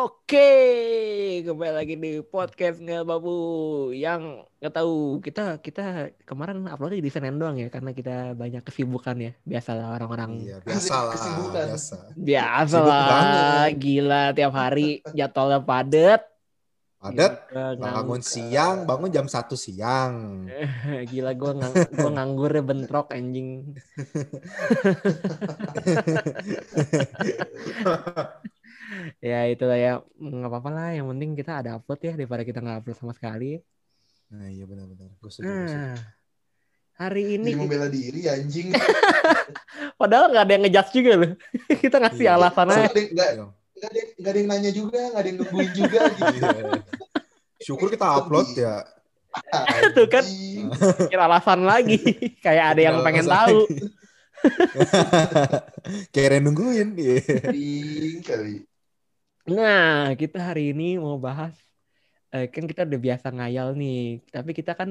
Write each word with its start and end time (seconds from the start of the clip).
Oke, 0.00 0.48
kembali 1.44 1.72
lagi 1.76 1.94
di 1.94 2.24
podcast 2.24 2.80
nggak 2.80 3.04
babu 3.04 3.36
yang 3.92 4.48
nggak 4.56 4.72
tahu 4.72 5.20
kita 5.20 5.60
kita 5.60 5.84
kemarin 6.24 6.64
uploadnya 6.64 6.98
di 6.98 7.12
Senin 7.12 7.36
doang 7.36 7.54
ya 7.54 7.68
karena 7.68 7.92
kita 7.92 8.32
banyak 8.32 8.64
kesibukan 8.64 9.16
ya 9.20 9.32
biasalah 9.44 9.92
orang-orang 9.92 10.40
Iya, 10.40 10.56
biasa 10.64 10.94
lah, 10.96 11.12
Kesibukan. 11.12 11.66
biasa. 11.68 11.96
biasa 12.16 12.72
Sibuk 12.72 12.88
lah 12.88 13.04
banget. 13.04 13.70
gila 13.76 14.22
tiap 14.32 14.52
hari 14.54 14.88
jadwalnya 15.12 15.60
padet 15.60 16.22
Gila, 17.00 17.76
bangun 17.76 18.20
siang, 18.20 18.84
bangun 18.84 19.08
jam 19.08 19.24
1 19.24 19.48
siang. 19.54 20.44
gila 21.12 21.32
gue 21.32 21.52
ngang, 21.56 21.74
gua 21.90 22.10
nganggur 22.10 22.50
ya 22.50 22.62
bentrok 22.62 23.12
anjing 23.12 23.68
ya 29.20 29.46
itulah 29.46 29.76
ya 29.76 29.92
nggak 30.16 30.50
apa-apa 30.50 30.70
lah 30.70 30.88
yang 30.92 31.06
penting 31.08 31.34
kita 31.34 31.52
ada 31.60 31.76
upload 31.76 32.00
ya 32.00 32.12
daripada 32.14 32.42
kita 32.42 32.58
nggak 32.58 32.78
upload 32.82 32.98
sama 32.98 33.12
sekali 33.12 33.60
Nah, 34.30 34.46
iya 34.46 34.62
benar-benar. 34.62 35.10
Gue 35.18 35.26
setuju. 35.26 35.50
setuju. 35.50 35.74
nah 35.74 35.98
hari 36.94 37.34
ini 37.34 37.50
Ini 37.50 37.58
membela 37.58 37.90
diri 37.90 38.30
anjing. 38.30 38.70
Padahal 40.00 40.30
nggak 40.30 40.44
ada 40.46 40.52
yang 40.54 40.62
ngejudge 40.70 40.90
juga 40.94 41.12
loh. 41.18 41.32
Kita 41.82 41.96
ngasih 41.98 42.26
Iya. 42.30 42.38
alasan 42.38 42.68
aja. 42.70 42.86
nggak, 42.94 43.10
Iya. 43.10 43.46
nggak 43.50 43.90
ada, 43.90 44.00
nggak 44.22 44.30
ada 44.30 44.38
yang 44.38 44.48
nanya 44.54 44.70
juga, 44.70 45.00
nggak 45.10 45.18
ada 45.18 45.28
yang 45.34 45.38
nungguin 45.42 45.70
juga 45.74 46.00
gitu. 46.14 46.34
Iya. 46.38 46.50
Syukur 47.58 47.90
kita 47.90 48.06
upload 48.06 48.48
ya. 48.54 48.86
Tuh 49.98 50.06
kan. 50.06 50.24
Kira 51.10 51.24
alasan 51.26 51.60
lagi. 51.66 51.98
Kayak 52.46 52.78
ada 52.78 52.80
yang 52.86 52.96
pengen 53.02 53.26
tahu. 53.26 53.66
Kayak 56.14 56.38
nungguin. 56.46 56.94
Iya. 56.94 57.18
Kali. 58.22 58.69
Nah, 59.48 60.12
kita 60.20 60.38
hari 60.48 60.60
ini 60.72 60.84
mau 61.04 61.16
bahas. 61.26 61.54
eh, 62.34 62.46
kan 62.54 62.64
kita 62.70 62.82
udah 62.88 63.00
biasa 63.06 63.26
ngayal 63.36 63.68
nih. 63.80 63.96
Tapi 64.34 64.50
kita 64.58 64.72
kan 64.80 64.90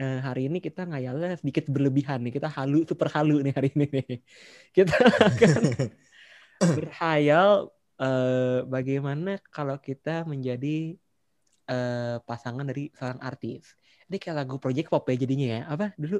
eh, 0.00 0.14
hari 0.26 0.40
ini 0.48 0.56
kita 0.66 0.80
ngayalnya 0.90 1.28
sedikit 1.40 1.64
berlebihan 1.74 2.18
nih. 2.24 2.32
Kita 2.36 2.48
halu, 2.58 2.76
super 2.90 3.08
halu 3.16 3.32
nih 3.44 3.52
hari 3.58 3.68
ini 3.76 3.84
nih. 3.96 4.06
Kita 4.76 4.94
akan 5.28 5.62
berhayal 6.76 7.50
eh, 8.02 8.58
bagaimana 8.74 9.30
kalau 9.54 9.76
kita 9.88 10.10
menjadi 10.32 10.68
eh, 11.70 12.16
pasangan 12.28 12.66
dari 12.70 12.82
seorang 12.96 13.20
artis. 13.28 13.64
Ini 14.08 14.16
kayak 14.22 14.36
lagu 14.44 14.56
Project 14.62 14.88
Pop 14.92 15.04
ya 15.10 15.16
jadinya 15.22 15.46
ya. 15.54 15.60
Apa 15.72 15.86
dulu? 16.02 16.16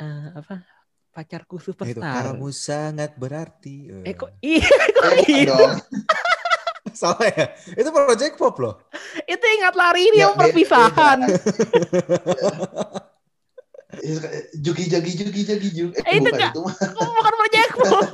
Eh, 0.00 0.26
apa? 0.40 0.54
Pacarku 1.14 1.56
Itu 1.58 1.66
superstar. 1.66 2.14
kamu 2.14 2.48
sangat 2.66 3.10
berarti. 3.22 3.76
Eh 4.06 4.14
kok 4.18 4.30
iya 4.42 4.66
kok 4.96 5.14
Eh, 5.14 5.44
dong. 5.48 5.72
Salah 7.00 7.28
ya? 7.32 7.46
Itu 7.72 7.88
project 7.90 8.34
pop 8.36 8.56
loh. 8.60 8.74
Itu 9.24 9.44
ingat 9.60 9.74
lari 9.76 10.12
ini 10.12 10.20
Ya, 10.20 10.28
yang 10.28 10.34
perpisahan. 10.36 11.18
Jugi 14.56 14.88
jagi 14.88 15.12
jugi 15.14 15.44
jagi 15.44 15.68
jugi. 15.68 16.00
Eh, 16.08 16.16
itu 16.16 16.32
bukan 16.32 16.40
nggak. 16.40 16.52
itu 16.56 16.60
mah. 16.64 16.74
Bukan 16.96 17.34
Project 17.36 17.70
Pop? 17.76 18.08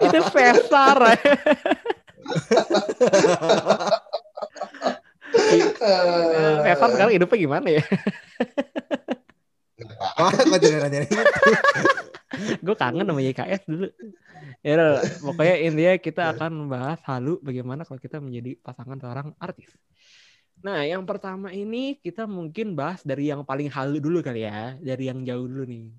itu 0.04 0.18
Cesar. 0.36 0.98
Eh, 5.40 6.54
Cesar 6.60 6.88
sekarang 6.92 7.12
hidupnya 7.16 7.38
gimana 7.40 7.68
ya? 7.72 7.82
Wah, 10.20 10.28
kok 10.28 10.58
jadi 10.60 10.76
nanya 10.84 11.08
itu? 11.08 11.16
Gue 12.70 12.78
kangen 12.78 13.02
sama 13.02 13.18
YKS 13.18 13.66
dulu. 13.66 13.90
Ya 14.62 15.02
pokoknya 15.18 15.56
intinya 15.58 15.94
kita 15.98 16.22
akan 16.38 16.50
membahas 16.54 17.02
halu 17.10 17.42
bagaimana 17.42 17.82
kalau 17.82 17.98
kita 17.98 18.22
menjadi 18.22 18.54
pasangan 18.62 18.94
seorang 19.02 19.34
artis. 19.42 19.74
Nah, 20.62 20.86
yang 20.86 21.02
pertama 21.02 21.50
ini 21.50 21.98
kita 21.98 22.30
mungkin 22.30 22.78
bahas 22.78 23.02
dari 23.02 23.32
yang 23.32 23.42
paling 23.42 23.66
halu 23.72 23.98
dulu 23.98 24.22
kali 24.22 24.46
ya, 24.46 24.78
dari 24.78 25.10
yang 25.10 25.26
jauh 25.26 25.50
dulu 25.50 25.66
nih. 25.66 25.90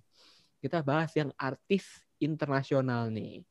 Kita 0.63 0.79
bahas 0.79 1.11
yang 1.17 1.33
artis 1.35 1.83
internasional 2.21 3.11
nih. 3.11 3.43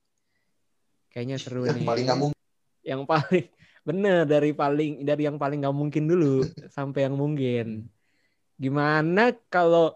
Kayaknya 1.10 1.36
seru 1.36 1.66
Yang 1.66 1.82
nih. 1.82 1.86
paling 1.91 2.04
nggak 2.06 2.20
mungkin. 2.25 2.41
Yang 2.80 3.03
paling 3.04 3.47
bener 3.80 4.19
dari 4.25 4.50
paling 4.54 4.92
dari 5.04 5.22
yang 5.26 5.36
paling 5.36 5.59
nggak 5.60 5.76
mungkin 5.76 6.04
dulu 6.06 6.47
sampai 6.70 7.10
yang 7.10 7.19
mungkin. 7.19 7.91
Gimana 8.56 9.34
kalau 9.50 9.92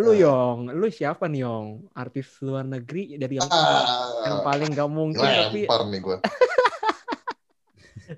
lu 0.00 0.10
Eh. 0.10 0.18
Yong, 0.18 0.58
lu 0.72 0.86
siapa 0.88 1.24
nih 1.24 1.40
Yong? 1.40 1.92
Artis 1.92 2.40
luar 2.40 2.64
negeri 2.64 3.14
dari 3.14 3.36
yang 3.36 3.46
yang 3.46 4.38
Ah, 4.38 4.42
paling 4.42 4.70
gak 4.70 4.88
mungkin 4.88 5.20
tapi 5.20 5.64
lempar 5.64 5.80
nih 5.86 6.00
gue. 6.00 6.16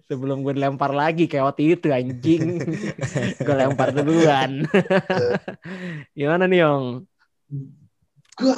sebelum 0.09 0.41
gue 0.41 0.54
lempar 0.54 0.91
lagi 0.91 1.26
kayak 1.26 1.47
waktu 1.47 1.62
itu 1.75 1.87
anjing 1.88 2.59
gue 3.44 3.54
lempar 3.54 3.91
duluan 3.91 4.62
gimana 6.19 6.47
nih 6.47 6.62
Yong 6.62 6.84
Gue 8.32 8.56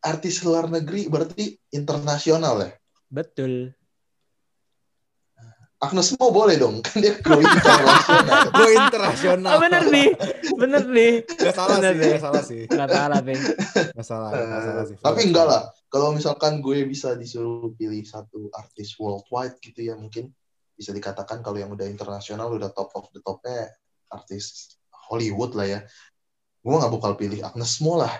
artis 0.00 0.40
luar 0.40 0.64
negeri 0.66 1.06
berarti 1.06 1.54
internasional 1.70 2.58
ya. 2.58 2.70
betul 3.06 3.70
Agnes 5.80 6.12
Mo 6.12 6.28
boleh 6.28 6.60
dong, 6.60 6.84
kan 6.84 7.00
dia 7.00 7.16
go 7.18 7.40
internasional. 7.40 8.36
Gue 8.60 8.70
internasional. 8.76 9.50
oh 9.50 9.60
bener 9.64 9.84
nih 9.88 10.08
bener 10.52 10.84
nih 10.84 11.12
Gak 11.24 11.56
salah 11.56 11.80
Bener 11.80 11.94
sih, 11.96 12.04
gak 12.04 12.20
salah 12.20 12.42
sih. 12.44 12.62
nggak 12.68 12.90
salah 12.90 13.18
deh 13.18 13.38
Gak 13.96 14.04
salah, 14.04 14.28
gak 14.28 14.60
salah 14.60 14.84
sih. 14.84 14.96
Eh, 14.96 15.00
Tapi 15.00 15.20
enggak 15.24 15.46
lah, 15.48 15.62
kalau 15.88 16.12
misalkan 16.12 16.60
gue 16.60 16.84
bisa 16.84 17.16
disuruh 17.16 17.72
pilih 17.72 18.04
satu 18.04 18.52
artis 18.52 18.92
worldwide 18.96 19.56
gitu 19.58 19.80
ya 19.80 19.96
mungkin 19.96 20.28
bisa 20.76 20.92
dikatakan 20.92 21.40
kalau 21.40 21.56
yang 21.56 21.68
udah 21.68 21.88
internasional 21.88 22.52
udah 22.52 22.68
top 22.72 22.92
of 22.92 23.08
the 23.12 23.20
topnya 23.20 23.72
artis 24.08 24.76
Hollywood 25.08 25.56
lah 25.56 25.64
ya. 25.66 25.80
Gue 26.60 26.76
nggak 26.76 26.92
bakal 26.92 27.16
pilih 27.16 27.40
Agnes 27.40 27.80
Mo 27.80 27.96
lah. 27.96 28.12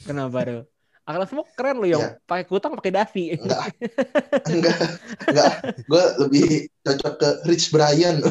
kenapa 0.00 0.42
tuh 0.42 0.62
Akal 1.10 1.26
semua 1.26 1.42
keren 1.58 1.82
lu 1.82 1.90
Yong 1.90 2.06
Iya. 2.06 2.22
pakai 2.22 2.44
kutang 2.46 2.78
pakai 2.78 2.94
dasi 2.94 3.24
Enggak, 3.34 3.66
enggak, 4.46 4.78
enggak. 5.26 5.52
Gue 5.90 6.04
lebih 6.22 6.46
cocok 6.86 7.14
ke 7.18 7.28
Rich 7.50 7.74
Brian. 7.74 8.22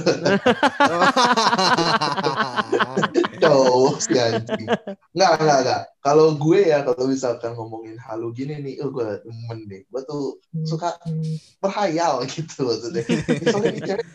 Jauh 3.44 3.95
sih 4.00 4.16
anjing. 4.16 4.67
Enggak, 5.16 5.31
enggak, 5.40 5.57
enggak. 5.63 5.81
Kalau 6.00 6.28
gue 6.40 6.59
ya, 6.72 6.79
kalau 6.88 7.03
misalkan 7.12 7.51
ngomongin 7.56 8.00
halu 8.00 8.31
gini 8.31 8.56
nih, 8.63 8.79
oh, 8.84 8.90
gue 8.91 9.19
demen 9.28 9.59
deh. 9.67 9.81
Gue 9.91 10.01
tuh 10.07 10.40
suka 10.63 10.96
berhayal 11.59 12.23
gitu 12.31 12.63
maksudnya. 12.63 13.03
Misalnya 13.28 13.69
nih 13.75 13.84
cewek, 13.84 14.06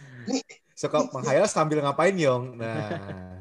Suka 0.75 1.07
menghayal 1.15 1.47
sambil 1.47 1.79
ngapain, 1.85 2.17
Yong? 2.17 2.45
Nah. 2.61 3.34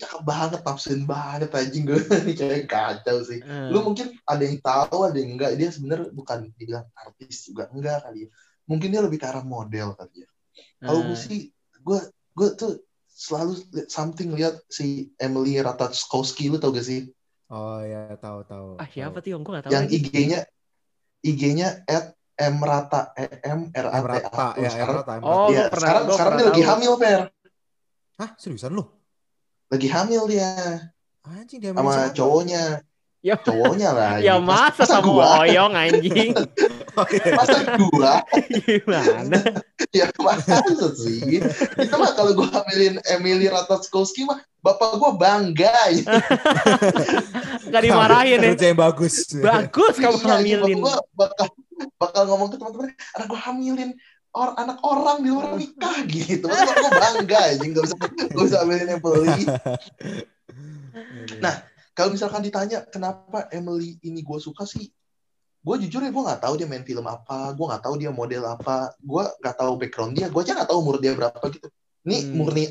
Cakep 0.00 0.22
banget, 0.24 0.60
nafsuin 0.64 1.02
banget 1.04 1.50
anjing 1.52 1.84
gue. 1.84 2.00
Ini 2.00 2.32
cewek 2.34 2.64
kacau 2.66 3.20
sih. 3.22 3.38
Eh, 3.44 3.68
Lu 3.68 3.84
mungkin 3.84 4.16
ada 4.24 4.42
yang 4.42 4.58
tahu, 4.58 5.04
ada 5.04 5.16
yang 5.20 5.36
enggak. 5.36 5.54
Dia 5.60 5.68
sebenarnya 5.68 6.08
bukan 6.10 6.48
dibilang 6.48 6.88
artis 6.96 7.46
juga 7.46 7.68
enggak 7.70 8.08
kali 8.08 8.24
ya. 8.24 8.28
Mungkin 8.64 8.88
dia 8.90 9.02
lebih 9.04 9.18
ke 9.20 9.26
arah 9.28 9.44
model 9.44 9.92
kali 9.94 10.24
ya. 10.24 10.28
Kalau 10.80 11.00
gue 11.06 11.14
eh, 11.14 11.20
sih, 11.20 11.40
gue 11.84 12.00
gue 12.34 12.48
tuh 12.56 12.72
selalu 13.06 13.60
something 13.92 14.32
lihat 14.32 14.56
si 14.72 15.12
Emily 15.20 15.60
Ratajkowski, 15.60 16.48
lu 16.48 16.56
tau 16.56 16.72
gak 16.72 16.88
sih? 16.88 17.12
Oh 17.52 17.82
ya, 17.84 18.16
tahu 18.16 18.46
tahu. 18.48 18.68
ah 18.80 18.88
siapa 18.88 19.18
tahu. 19.18 19.24
tuh 19.26 19.30
Yong 19.36 19.42
gue 19.44 19.52
gak 19.60 19.64
tahu 19.68 19.72
yang 19.76 19.86
IG-nya 19.90 20.40
IG-nya 21.20 21.84
at 21.84 22.16
mrata 22.56 23.12
e 23.12 23.28
m 23.44 23.68
r 23.76 23.86
a 23.92 24.00
M 24.00 24.04
t 24.08 24.08
rata, 24.08 24.56
a 24.56 24.56
ya, 24.56 24.70
M 24.70 24.72
sekarang 24.72 24.96
rata, 25.04 25.12
M 25.20 25.22
Oh, 25.28 25.28
rata. 25.28 25.52
ya, 25.52 25.62
pernah- 25.68 25.76
sekarang 25.76 26.04
sekarang 26.08 26.36
dia 26.40 26.46
lagi 26.48 26.62
hamil 26.64 26.92
per 26.96 27.20
Hah, 28.16 28.30
seriusan 28.40 28.72
lu? 28.72 28.84
Lagi 29.70 29.86
hamil 29.86 30.26
dia. 30.26 30.50
Anjing 31.22 31.62
dia 31.62 31.70
sama 31.70 32.10
cowoknya. 32.10 32.82
Ya. 33.20 33.36
cowoknya 33.36 33.92
lah 34.00 34.16
ya 34.24 34.40
masa 34.40 34.88
sama 34.88 35.04
gua? 35.04 35.44
Oyong 35.44 35.72
anjing? 35.76 36.34
Oh, 36.98 37.06
iya. 37.06 37.38
masa 37.38 37.78
gua? 37.78 38.12
Gimana? 38.66 39.38
Ya 39.94 40.10
masa 40.18 40.58
sih. 40.98 41.38
Itu 41.78 41.94
mah 41.94 42.18
kalau 42.18 42.34
gua 42.34 42.50
hamilin 42.50 42.98
Emily 43.06 43.46
Ratajkowski 43.46 44.26
mah 44.26 44.42
bapak 44.58 44.98
gua 44.98 45.14
bangga 45.14 45.70
ya. 45.94 46.02
Gak 47.70 47.82
dimarahin 47.86 48.42
ya. 48.42 48.50
Kerja 48.58 48.66
yang 48.74 48.80
bagus. 48.82 49.30
bagus 49.38 49.94
kamu 50.02 50.18
Iya, 50.18 50.26
hamilin 50.34 50.78
bapak 50.82 50.82
gua 50.82 50.94
bakal 51.14 51.46
bakal 51.94 52.22
ngomong 52.26 52.48
ke 52.50 52.56
teman-teman 52.58 52.88
anak 53.14 53.26
gua 53.30 53.40
hamilin 53.46 53.90
or, 54.30 54.54
anak 54.58 54.78
orang 54.86 55.26
di 55.26 55.30
luar 55.30 55.58
nikah 55.58 56.06
gitu. 56.06 56.46
Bapak 56.46 56.74
gua 56.78 56.90
bangga 56.94 57.40
aja 57.50 57.64
nggak 57.64 57.84
bisa 57.84 57.96
nggak 58.30 58.46
bisa 58.46 58.56
hamilin 58.62 58.90
Emily. 58.98 59.42
Nah, 61.40 61.62
kalau 61.94 62.10
misalkan 62.12 62.42
ditanya 62.42 62.82
kenapa 62.84 63.46
Emily 63.54 63.96
ini 64.02 64.20
gue 64.20 64.38
suka 64.42 64.66
sih, 64.66 64.90
gue 65.62 65.74
jujur 65.86 66.02
ya 66.02 66.10
gue 66.10 66.22
nggak 66.26 66.42
tahu 66.42 66.54
dia 66.58 66.66
main 66.66 66.82
film 66.82 67.06
apa, 67.06 67.54
gue 67.54 67.64
nggak 67.64 67.84
tahu 67.86 67.94
dia 67.96 68.10
model 68.10 68.42
apa, 68.44 68.90
gue 68.98 69.24
nggak 69.40 69.56
tahu 69.56 69.72
background 69.78 70.12
dia, 70.18 70.26
gue 70.26 70.40
aja 70.42 70.52
nggak 70.58 70.68
tahu 70.68 70.78
umur 70.82 70.96
dia 70.98 71.14
berapa 71.14 71.40
gitu. 71.52 71.70
Ini 72.04 72.16
Hmm. 72.26 72.32
murni 72.36 72.64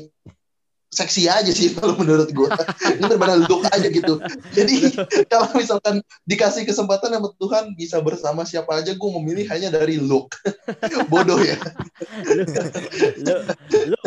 seksi 0.90 1.30
aja 1.30 1.48
sih 1.54 1.70
kalau 1.70 1.94
menurut 1.94 2.34
gue. 2.34 2.50
Ini 2.98 3.06
benar-benar 3.06 3.46
look 3.46 3.62
aja 3.70 3.86
gitu. 3.86 4.18
Jadi 4.50 4.90
kalau 5.32 5.46
misalkan 5.54 6.02
dikasih 6.26 6.66
kesempatan 6.66 7.14
sama 7.14 7.30
Tuhan 7.38 7.64
bisa 7.78 8.02
bersama 8.02 8.42
siapa 8.42 8.82
aja, 8.82 8.92
gue 8.98 9.10
memilih 9.22 9.46
hanya 9.54 9.70
dari 9.70 10.02
look. 10.02 10.34
Bodoh 11.10 11.38
ya. 11.38 11.56
lu, 12.26 12.42
lu, 13.86 13.94
lu, 13.94 13.98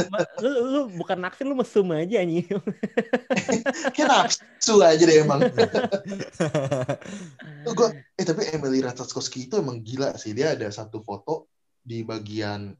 lu, 0.43 0.49
lu 0.67 0.81
bukan 0.99 1.23
naksir 1.23 1.47
lu 1.47 1.55
mesum 1.55 1.87
aja 1.95 2.19
nih. 2.19 2.43
Kayak 3.95 4.07
nafsu 4.11 4.83
aja 4.83 5.03
deh 5.07 5.23
emang. 5.23 5.39
gua, 7.73 7.89
eh 8.19 8.25
tapi 8.27 8.51
Emily 8.51 8.83
Ratajkowski 8.83 9.47
itu 9.47 9.55
emang 9.55 9.79
gila 9.79 10.19
sih. 10.19 10.35
Dia 10.35 10.51
ada 10.51 10.67
satu 10.67 10.99
foto 10.99 11.47
di 11.79 12.03
bagian 12.03 12.75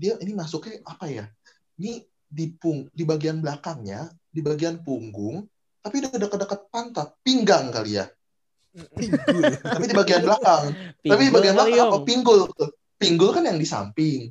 dia 0.00 0.16
ini 0.24 0.32
masuknya 0.32 0.80
apa 0.88 1.04
ya? 1.12 1.28
Ini 1.76 2.00
di 2.30 2.46
pung 2.54 2.86
di 2.88 3.02
bagian 3.02 3.42
belakangnya, 3.42 4.06
di 4.30 4.40
bagian 4.40 4.78
punggung, 4.80 5.42
tapi 5.82 5.98
udah 5.98 6.14
dekat-dekat 6.14 6.60
pantat, 6.70 7.08
pinggang 7.20 7.74
kali 7.74 7.98
ya. 7.98 8.06
Pinggul. 8.70 9.42
Tapi 9.58 9.84
di 9.84 9.94
bagian 9.98 10.22
belakang. 10.22 10.62
tapi 11.02 11.22
di 11.26 11.32
bagian 11.34 11.54
belakang 11.58 11.80
apa 11.84 11.98
pinggul. 12.06 12.40
Pinggul 12.94 13.30
kan 13.34 13.42
yang 13.42 13.58
di 13.58 13.66
samping. 13.66 14.30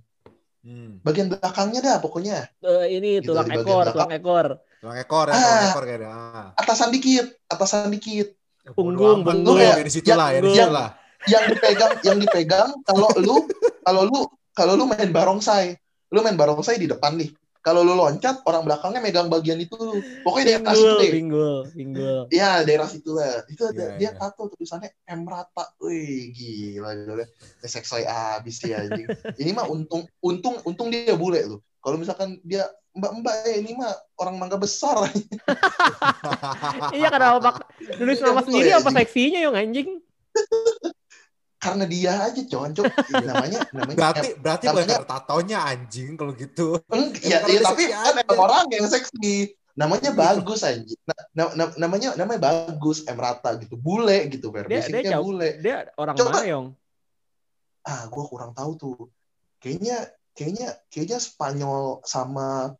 Hmm. 0.63 1.03
Bagian 1.03 1.27
belakangnya 1.27 1.79
dah 1.81 1.97
pokoknya. 1.99 2.47
Eh, 2.59 2.85
ini 2.95 3.19
Gitu, 3.19 3.31
tulang 3.31 3.47
di 3.47 3.51
bagian 3.53 3.67
ekor, 3.67 3.83
belakang. 3.83 3.95
tulang 3.99 4.11
ekor. 4.15 4.47
Tulang 4.79 4.97
ekor 4.97 5.25
ya, 5.27 5.33
Ah. 5.33 5.39
tulang 5.39 5.67
ekor 5.67 5.83
kayaknya. 5.83 6.09
Ah. 6.09 6.47
Atasan 6.55 6.89
dikit, 6.89 7.27
atasan 7.47 7.91
dikit. 7.91 8.27
Punggung, 8.69 9.25
punggung. 9.25 9.57
lu, 9.57 9.59
ya 9.59 9.75
di 9.75 9.89
situ 9.89 10.11
lah, 10.13 10.29
ya 10.31 10.39
di 10.39 10.47
Punggung. 10.47 10.55
situ 10.55 10.71
lah. 10.71 10.89
Yang 11.25 11.43
dipegang, 11.51 11.91
yang 11.99 12.17
dipegang 12.17 12.69
kalau 12.85 13.09
lu 13.19 13.35
kalau 13.81 14.01
lu 14.07 14.19
kalau 14.53 14.73
lu 14.75 14.85
main 14.85 15.09
barongsai, 15.09 15.75
lu 16.11 16.19
main 16.21 16.35
barongsai 16.35 16.79
di 16.79 16.87
depan 16.87 17.17
nih. 17.17 17.31
Kalau 17.59 17.83
lu 17.83 17.91
loncat, 17.91 18.39
orang 18.47 18.63
belakangnya 18.63 19.03
megang 19.03 19.27
bagian 19.27 19.59
itu 19.59 19.75
lu. 19.75 19.99
Pokoknya 20.23 20.45
di 20.47 20.55
atas 20.63 20.75
itu 20.79 20.87
Pinggul, 20.87 20.99
deh. 20.99 21.11
pinggul, 21.11 21.55
pinggul. 21.75 22.19
Iya, 22.31 22.63
daerah 22.63 22.87
situ 22.87 23.11
lah. 23.11 23.43
Itu 23.51 23.67
ada 23.67 23.95
Iya, 23.95 23.99
dia 23.99 24.11
iya. 24.15 24.19
tato 24.19 24.47
tulisannya 24.47 24.89
M 25.11 25.27
rata. 25.27 25.75
Wih, 25.83 26.31
gila 26.31 26.95
gila. 26.95 27.25
Seksoy 27.59 28.07
abis 28.07 28.63
ya 28.63 28.79
anjing. 28.87 29.11
Ini 29.35 29.51
mah 29.51 29.67
untung 29.67 30.07
untung 30.23 30.55
untung 30.63 30.87
dia 30.87 31.19
bule 31.19 31.43
loh. 31.43 31.59
Kalau 31.83 31.99
misalkan 31.99 32.39
dia 32.47 32.67
Mbak-mbak 32.89 33.35
ya 33.45 33.55
ini 33.61 33.77
mah 33.77 33.93
orang 34.17 34.35
mangga 34.41 34.57
besar. 34.57 34.97
Iya 36.89 37.13
kenapa 37.13 37.37
pak 37.37 37.55
nulis 38.01 38.17
nama 38.17 38.41
sendiri 38.41 38.73
ya, 38.73 38.81
apa 38.81 38.89
seksinya 38.91 39.39
yang 39.45 39.55
anjing? 39.55 40.01
Karena 41.69 41.85
dia 41.85 42.13
aja 42.25 42.41
concok. 42.41 42.85
namanya 43.29 43.59
namanya 43.69 43.97
berarti 43.97 44.27
berarti 44.35 44.65
bukan 44.65 44.73
namanya- 44.73 44.97
karena 44.97 45.11
tatonya 45.13 45.57
anjing 45.63 46.11
kalau 46.17 46.33
gitu. 46.33 46.67
Eng, 46.89 47.05
ya, 47.21 47.29
ya, 47.29 47.37
dia 47.45 47.59
tapi 47.61 47.83
kan 47.87 48.15
orang 48.33 48.65
yang 48.73 48.87
seksi. 48.89 49.53
Namanya 49.77 50.11
bagus 50.11 50.59
anjing. 50.61 50.99
Na- 51.07 51.23
na- 51.31 51.53
na- 51.55 51.75
namanya 51.77 52.09
namanya 52.17 52.41
bagus, 52.41 53.07
M 53.07 53.15
rata 53.15 53.55
gitu. 53.55 53.79
Bule 53.79 54.27
gitu, 54.27 54.51
Fer. 54.51 54.67
Dia 54.67 54.81
dia 54.81 54.81
Basicnya 54.83 55.11
jauh, 55.15 55.25
bule. 55.29 55.49
dia 55.61 55.75
orang 55.95 56.15
Coba. 56.17 56.31
mana 56.35 56.47
yong? 56.47 56.67
ah 57.79 58.05
gue 58.05 58.23
kurang 58.27 58.51
tahu 58.53 58.71
tuh 58.75 58.97
kayaknya 59.57 60.11
kayaknya 60.35 60.77
kayaknya 60.91 61.17
Spanyol 61.17 62.03
sama 62.03 62.75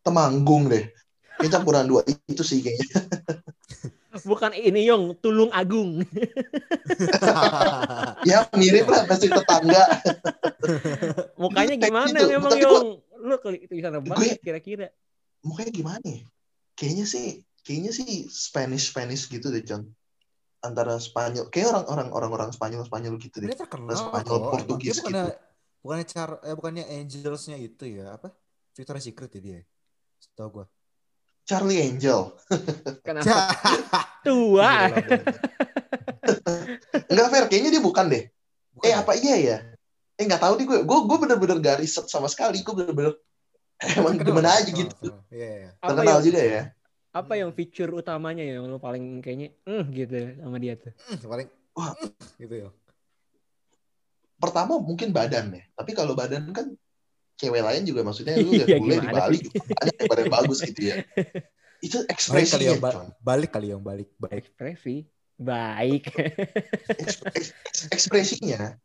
Temanggung 0.00 0.70
deh 0.70 0.86
kayak 1.36 1.50
campuran 1.52 1.84
dua 1.84 2.00
itu 2.24 2.40
sih 2.40 2.62
kayaknya 2.62 2.88
Bukan 4.22 4.52
ini 4.52 4.86
yong, 4.86 5.18
Tulung 5.18 5.50
Agung. 5.50 5.98
ya 8.28 8.46
mirip 8.54 8.86
lah 8.86 9.02
pasti 9.04 9.26
tetangga 9.28 9.82
Mukanya 11.42 11.74
Kayak 11.76 11.90
gimana 11.90 12.18
gitu. 12.18 12.30
memang 12.32 12.52
Tapi 12.52 12.64
yong? 12.64 12.86
Lu 13.16 13.34
sana 13.82 13.98
Gue- 13.98 14.08
banget 14.08 14.38
kira-kira. 14.40 14.88
mukanya 15.42 15.70
gimana 15.70 16.06
ya 16.06 16.22
kayaknya 16.74 17.06
sih 17.06 17.26
kayaknya 17.62 17.92
sih 17.94 18.26
Spanish 18.26 18.90
Spanish 18.90 19.30
gitu 19.30 19.48
deh 19.48 19.62
John 19.62 19.86
antara 20.58 20.98
Spanyol 20.98 21.46
kayak 21.48 21.70
orang-orang 21.70 22.08
orang-orang 22.10 22.48
Spanyol 22.50 22.82
Spanyol 22.82 23.14
gitu 23.22 23.40
deh 23.40 23.48
Dia 23.50 23.58
terkenal 23.62 23.94
Spanyol, 23.94 24.26
kok. 24.26 24.50
Portugis 24.50 24.98
bukannya, 24.98 25.24
gitu. 25.30 25.38
bukannya 25.82 26.06
car 26.06 26.30
eh, 26.42 26.54
bukannya 26.58 26.84
Angelsnya 26.88 27.56
itu 27.56 27.84
ya 27.86 28.18
apa? 28.18 28.34
Victoria's 28.74 29.06
Secret 29.06 29.30
ya 29.32 29.40
dia. 29.40 29.60
Tahu 30.34 30.48
gua. 30.50 30.66
Charlie 31.46 31.78
Angel 31.78 32.34
Kenapa 33.06 33.54
tua? 34.26 34.90
enggak 37.06 37.28
fair 37.30 37.44
kayaknya 37.46 37.70
dia 37.78 37.82
bukan 37.82 38.10
deh 38.10 38.24
Bukan 38.74 38.84
eh 38.84 38.92
ya? 38.92 39.00
apa 39.00 39.12
iya 39.14 39.36
ya 39.38 39.56
eh 40.18 40.24
nggak 40.26 40.42
tahu 40.42 40.58
deh 40.58 40.66
gue 40.66 40.78
gue 40.82 40.98
gue 41.06 41.18
bener-bener 41.22 41.56
gak 41.62 41.78
riset 41.78 42.10
sama 42.10 42.26
sekali 42.26 42.66
gue 42.66 42.74
bener-bener 42.74 43.14
emang 43.94 44.18
demen 44.18 44.42
aja 44.48 44.66
gitu 44.66 44.90
terkenal. 44.90 45.22
Iya, 45.30 45.48
iya. 45.52 45.70
Apa 45.78 45.88
terkenal 45.92 46.18
yang, 46.18 46.26
juga 46.26 46.40
ya 46.42 46.62
apa 47.16 47.32
yang 47.40 47.50
fitur 47.56 47.88
utamanya 47.96 48.44
yang 48.44 48.68
lu 48.68 48.76
paling 48.76 49.24
kayaknya 49.24 49.56
hmm, 49.64 49.84
gitu 49.96 50.36
sama 50.36 50.60
dia 50.60 50.76
tuh? 50.76 50.92
Hmm, 51.08 51.16
paling 51.24 51.48
Wah. 51.72 51.92
gitu 52.36 52.54
ya. 52.56 52.68
pertama 54.36 54.76
mungkin 54.76 55.16
badan 55.16 55.48
ya 55.54 55.64
tapi 55.72 55.96
kalau 55.96 56.12
badan 56.12 56.52
kan 56.52 56.76
cewek 57.36 57.62
lain 57.62 57.82
juga 57.84 58.00
maksudnya 58.00 58.34
lu 58.36 58.50
lihat 58.58 58.68
Iya, 58.68 58.76
bule 58.76 58.94
di 58.96 59.08
Bali 59.08 59.38
banyak 59.46 59.94
yang 59.94 60.08
badan 60.08 60.26
bagus 60.28 60.58
gitu 60.60 60.80
ya 60.82 60.94
itu 61.86 61.98
Balik 62.08 62.48
kali 62.50 62.64
yang 62.66 62.80
ba- 62.80 62.94
Con. 62.96 63.08
balik 63.20 63.50
kali 63.52 63.66
yang 63.68 63.82
balik 63.84 64.08
baik. 64.16 64.48
Ekspresi 64.48 65.04
baik. 65.36 66.08
Eks- 67.04 67.20
eks- 67.28 67.52
eks- 67.62 67.88
ekspresinya 67.92 68.80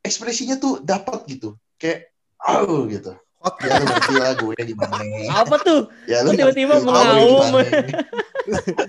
ekspresinya 0.00 0.56
tuh 0.56 0.78
dapat 0.80 1.24
gitu 1.26 1.56
kayak 1.76 2.12
oh 2.44 2.84
gitu 2.86 3.16
Hot 3.40 3.56
ya 3.60 3.76
lu 3.76 3.84
ngerti 3.84 4.14
lah 4.16 4.32
gue 4.34 4.54
gimana 4.64 4.96
apa 5.30 5.56
tuh? 5.60 5.80
ya 6.04 6.24
Lu 6.24 6.32
tiba-tiba 6.32 6.80
mengaum. 6.80 7.52
gimana. 7.52 7.68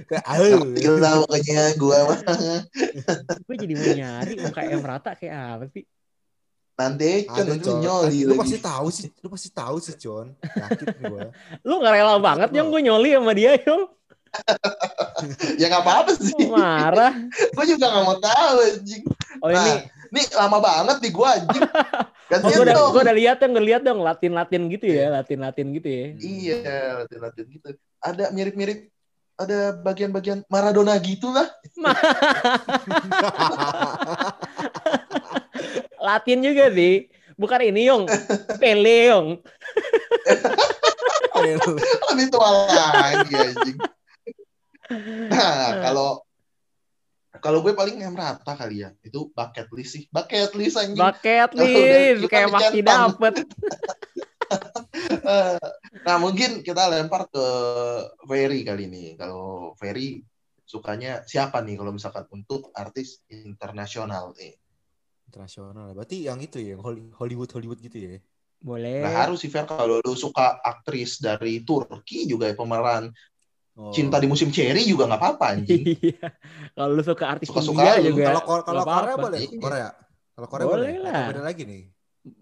Kayak, 0.08 0.24
"Au." 0.24 0.44
Ngerti 0.64 0.88
lah 0.98 1.14
pokoknya 1.26 1.62
gue 1.76 1.98
mah 2.08 2.20
Gue 3.44 3.56
jadi 3.58 3.74
mau 3.76 3.92
nyari 3.92 4.34
muka 4.40 4.62
yang 4.64 4.82
rata 4.82 5.12
kayak 5.14 5.36
apa 5.60 5.66
sih? 5.70 5.84
Nanti 6.78 7.26
kan 7.26 7.46
Con. 7.58 7.82
nyoli 7.82 8.20
Lu 8.30 8.38
lagi 8.38 8.42
pasti 8.46 8.60
tahu 8.62 8.88
sih, 8.94 9.10
lu 9.26 9.28
pasti 9.34 9.50
tahu 9.50 9.76
sih, 9.82 9.94
Con. 9.98 10.38
Yakin 10.38 10.88
gua. 11.02 11.22
Lu 11.68 11.74
gak 11.82 11.94
rela 11.98 12.16
banget 12.22 12.50
yang 12.54 12.70
gue 12.70 12.82
nyoli 12.86 13.18
sama 13.18 13.34
dia 13.34 13.58
yong. 13.66 13.90
ya 15.60 15.66
nggak 15.72 15.84
apa-apa 15.84 16.12
sih 16.20 16.36
Marah. 16.52 17.14
gue 17.56 17.66
juga 17.66 17.86
nggak 17.90 18.06
mau 18.06 18.18
tahu 18.22 18.56
anjing 18.60 19.04
Oh 19.42 19.50
ini, 19.50 19.58
Nah, 19.58 19.78
Nih 20.08 20.26
lama 20.36 20.58
banget 20.62 20.98
di 21.02 21.10
gue 21.10 21.28
anjing 21.28 21.64
oh, 21.64 22.06
gantian 22.30 22.54
gue 22.54 22.64
udah, 22.64 22.76
gua 22.92 23.02
udah 23.08 23.16
lihat 23.16 23.38
dong, 23.42 23.52
gue 23.56 23.64
lihat 23.66 23.82
dong 23.84 24.00
Latin-Latin 24.04 24.62
gitu 24.72 24.86
ya, 24.88 25.06
Latin-Latin 25.20 25.68
gitu 25.80 25.88
ya. 25.88 26.06
Iya, 26.20 26.58
latihan-latihan 27.04 27.48
gitu. 27.52 27.68
Ada 28.04 28.24
mirip-mirip 28.36 28.92
ada 29.38 29.78
bagian-bagian 29.86 30.42
Maradona 30.50 30.98
gitu 30.98 31.30
lah. 31.30 31.46
Latin 36.02 36.40
juga 36.46 36.70
sih. 36.74 37.10
Bukan 37.38 37.62
ini 37.62 37.86
Yong, 37.86 38.10
Pele 38.62 39.14
Yong. 39.14 39.28
Lebih 42.10 42.28
tua 42.34 42.50
lagi 42.66 43.34
anjing. 43.38 43.78
Nah, 45.30 45.78
kalau 45.86 46.26
kalau 47.38 47.62
gue 47.62 47.78
paling 47.78 48.02
yang 48.02 48.18
rata 48.18 48.58
kali 48.58 48.82
ya. 48.82 48.90
Itu 49.06 49.30
bucket 49.30 49.70
list 49.78 49.92
sih. 49.94 50.04
Bucket 50.10 50.58
list 50.58 50.82
anjing. 50.82 50.98
Bucket 50.98 51.52
list, 51.54 52.26
kayak 52.26 52.50
dicentang. 52.50 53.14
dapet. 53.14 53.34
Nah, 56.08 56.18
mungkin 56.24 56.64
kita 56.64 56.88
lempar 56.88 57.28
ke 57.28 57.46
Ferry 58.24 58.64
kali 58.64 58.88
ini. 58.88 59.06
Kalau 59.20 59.76
Ferry 59.76 60.24
sukanya 60.64 61.20
siapa 61.28 61.60
nih 61.60 61.76
kalau 61.76 61.92
misalkan 61.92 62.24
untuk 62.32 62.72
artis 62.72 63.22
internasional 63.28 64.32
nih? 64.40 64.56
Internasional. 65.28 65.92
Berarti 65.92 66.26
yang 66.26 66.40
itu 66.40 66.58
ya, 66.58 66.76
yang 66.76 66.82
Hollywood 67.16 67.52
Hollywood 67.52 67.80
gitu 67.80 67.98
ya. 68.00 68.16
Boleh. 68.58 69.06
Nah, 69.06 69.28
harus 69.28 69.44
sih 69.44 69.52
Fer 69.54 69.68
kalau 69.70 70.02
lu 70.02 70.16
suka 70.18 70.58
aktris 70.64 71.22
dari 71.22 71.62
Turki 71.62 72.26
juga 72.26 72.50
ya 72.50 72.56
pemeran 72.58 73.12
Oh. 73.78 73.94
Cinta 73.94 74.18
di 74.18 74.26
musim 74.26 74.50
cherry 74.50 74.90
juga 74.90 75.06
nggak 75.06 75.22
apa-apa 75.22 75.46
anjing. 75.54 75.86
Iya. 76.02 76.34
Kalau 76.74 76.98
lu 76.98 77.04
suka 77.06 77.26
artis 77.30 77.46
Suka-suka 77.46 77.78
India 77.78 77.94
lu. 78.02 78.10
juga. 78.10 78.42
Kalau 78.42 78.66
kalau 78.66 78.82
Korea 78.82 79.16
boleh, 79.22 79.38
Iya. 79.38 79.62
Korea. 79.62 79.90
Kalau 80.34 80.48
Korea 80.50 80.66
Boleh 80.66 80.82
boleh. 80.82 81.06
lah. 81.06 81.26
Beda 81.30 81.44
lagi 81.46 81.62
nih. 81.70 81.84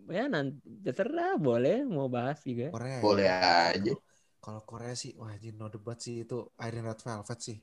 Ya 0.08 0.24
nanti 0.32 0.64
terserah 0.80 1.36
boleh 1.36 1.84
mau 1.84 2.08
bahas 2.08 2.40
juga. 2.40 2.72
Korea. 2.72 2.98
Boleh 3.04 3.28
ya. 3.28 3.76
aja. 3.76 3.94
Kalau 4.40 4.62
Korea 4.64 4.96
sih, 4.96 5.12
wah 5.20 5.36
ini 5.36 5.52
no 5.52 5.68
debat 5.68 6.00
sih 6.00 6.24
itu 6.24 6.40
Iron 6.56 6.88
Red 6.88 7.04
Velvet 7.04 7.40
sih. 7.44 7.58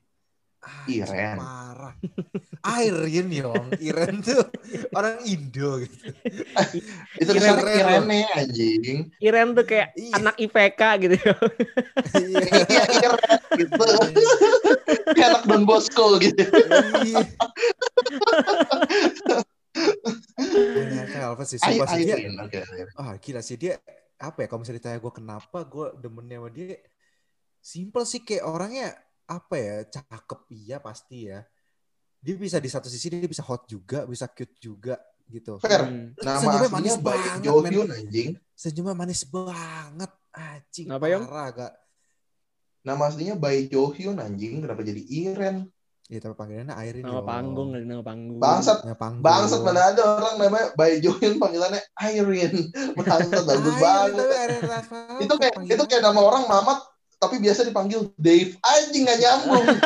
Ah, 0.62 0.87
Iren. 0.87 1.37
Parah. 1.42 1.95
Iren 2.87 3.28
yong. 3.35 3.66
Iren 3.83 4.23
tuh 4.23 4.47
orang 4.95 5.19
Indo 5.26 5.83
gitu. 5.83 5.95
Itu 7.21 7.31
Iren- 7.35 7.66
Iren 7.66 8.07
Irene 8.07 8.21
anjing. 8.31 8.99
Iren 9.19 9.59
tuh 9.59 9.66
kayak 9.66 9.90
Iya. 9.99 10.14
anak 10.23 10.35
IPK 10.38 10.83
gitu. 11.02 11.16
Iya. 12.14 12.47
Iya 12.71 12.83
Iren 12.95 13.19
gitu. 13.59 13.85
Kayak 15.19 15.28
anak 15.35 15.42
Don 15.50 15.62
Bosco 15.66 16.07
gitu. 16.23 16.42
Iya. 17.02 17.26
Velvet 21.11 21.47
sih. 21.49 21.59
Sumpah 21.59 21.87
sih 21.90 22.04
dia. 22.07 22.16
Oke. 22.38 22.59
oke. 22.62 22.83
Ah 22.95 23.19
gila 23.19 23.40
sih 23.42 23.59
dia 23.59 23.83
apa 24.23 24.38
ya 24.38 24.47
kalau 24.47 24.62
misalnya 24.62 24.78
ditanya 24.78 24.99
gue 25.02 25.12
kenapa 25.12 25.59
gue 25.66 25.87
demennya 25.99 26.38
sama 26.38 26.50
dia 26.54 26.78
simple 27.59 28.07
sih 28.07 28.23
kayak 28.23 28.47
orangnya 28.47 28.95
apa 29.26 29.54
ya 29.56 29.76
cakep 29.88 30.40
iya 30.50 30.76
pasti 30.82 31.30
ya 31.30 31.46
dia 32.22 32.34
bisa 32.38 32.62
di 32.62 32.70
satu 32.70 32.86
sisi 32.86 33.10
dia 33.10 33.26
bisa 33.26 33.42
hot 33.42 33.66
juga 33.66 34.06
bisa 34.06 34.30
cute 34.30 34.54
juga 34.62 34.94
gitu 35.26 35.56
Fair. 35.58 35.82
Hmm. 35.88 36.12
Nama 36.20 36.38
Senyumnya 36.38 36.60
aslinya 36.60 36.72
manis 36.76 36.96
banget. 37.00 37.32
Hyun 37.42 37.88
anjing. 37.90 38.30
senyumnya 38.52 38.94
manis 38.94 39.22
banget 39.26 40.12
anjing 40.30 40.86
Kenapa, 40.86 41.06
Yong? 41.08 41.24
parah 41.26 41.48
gak 41.50 41.72
Nama 42.82 43.02
aslinya 43.06 43.34
Bae 43.38 43.70
Jo 43.70 43.94
Hyun 43.94 44.18
anjing. 44.18 44.58
Kenapa 44.62 44.82
jadi 44.82 45.02
Iren? 45.06 45.70
ya 46.10 46.20
tapi 46.20 46.34
panggilannya 46.36 46.76
Airin 46.76 47.08
Nama 47.08 47.24
panggung 47.24 47.72
nama 47.72 48.04
panggung. 48.04 48.36
Bangsat. 48.36 48.84
Ya, 48.84 48.92
panggung. 48.92 49.24
Bangsat 49.24 49.64
mana 49.64 49.80
ada 49.96 50.02
orang 50.04 50.34
namanya 50.36 50.68
Bae 50.76 51.00
Jo 51.00 51.16
Hyun 51.16 51.40
panggilannya 51.40 51.80
Irene. 51.96 52.68
Bangsat 52.98 53.42
bagus 53.48 53.72
Airin, 53.72 53.80
banget. 53.80 54.28
Airin 54.28 54.62
Itu 55.24 55.34
kayak 55.40 55.54
itu 55.64 55.84
kayak 55.88 56.02
nama 56.04 56.20
orang 56.20 56.44
Mamat 56.50 56.91
tapi 57.22 57.38
biasa 57.38 57.62
dipanggil 57.62 58.10
Dave 58.18 58.58
anjing 58.58 59.06
gak 59.06 59.18
nyambung. 59.22 59.64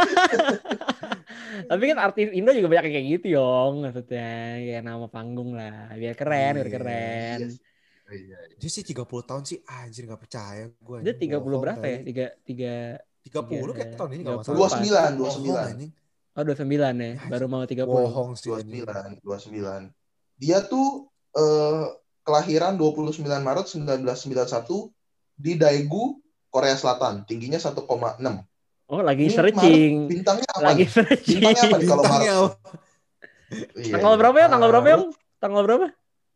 Tapi 1.66 1.82
kan 1.88 1.98
artis 1.98 2.32
Indo 2.36 2.52
juga 2.52 2.68
banyak 2.68 2.84
yang 2.88 2.94
kayak 2.96 3.06
gitu, 3.16 3.26
Yong. 3.36 3.74
Maksudnya 3.84 4.28
kayak 4.60 4.84
nama 4.84 5.06
panggung 5.08 5.56
lah, 5.56 5.92
biar 5.96 6.14
keren, 6.16 6.52
biar 6.60 6.68
Iya, 6.68 6.74
keren. 6.76 7.38
Iya. 7.42 7.64
Iya. 8.06 8.38
dia 8.54 8.70
sih 8.70 8.86
30 8.86 9.02
tahun 9.02 9.42
sih 9.42 9.58
anjir 9.66 10.06
gak 10.06 10.22
percaya 10.22 10.70
gue 10.70 10.96
Dia 11.02 11.14
30 11.18 11.42
berapa 11.42 11.82
ya? 11.82 11.98
Tiga, 12.06 12.26
tiga, 12.46 12.74
30 13.26 13.74
kayak 13.74 13.98
tahun 13.98 14.10
ini 14.14 14.22
gak 14.22 14.46
30. 14.46 14.54
masalah 14.54 15.10
29, 15.10 15.18
Bohong, 15.18 15.42
29. 15.42 15.74
anjing. 15.74 15.90
oh 16.36 16.42
29 16.46 17.02
ya, 17.02 17.12
baru 17.26 17.46
mau 17.50 17.62
30. 17.66 17.82
bohong 17.82 18.30
sih 18.38 18.50
anjing. 18.54 18.86
29, 18.86 19.26
29. 19.26 20.38
Dia 20.38 20.58
tuh 20.62 21.10
eh, 21.34 21.84
kelahiran 22.22 22.78
29 22.78 23.26
Maret 23.26 23.66
1991 23.74 24.94
di 25.34 25.52
Daegu, 25.58 26.22
Korea 26.56 26.72
Selatan. 26.72 27.28
Tingginya 27.28 27.60
1,6. 27.60 27.84
Oh, 28.88 29.04
lagi 29.04 29.28
Ini 29.28 29.34
searching. 29.36 29.92
Bintangnya 30.08 30.48
apa? 30.48 30.72
Lagi 30.72 30.84
nih? 30.84 30.88
searching. 30.88 31.36
Bintangnya 31.36 31.62
apa 31.68 31.76
nih 31.76 31.86
kalau 31.86 32.04
Maret? 32.06 32.24
Iya, 33.76 33.92
Tanggal 33.92 34.12
iya. 34.14 34.20
berapa 34.24 34.36
ya? 34.40 34.46
Tanggal 34.48 34.68
berapa, 34.72 34.86
Ah, 34.86 34.92
Yong? 34.96 35.04
Tanggal 35.36 35.62
berapa? 35.68 35.86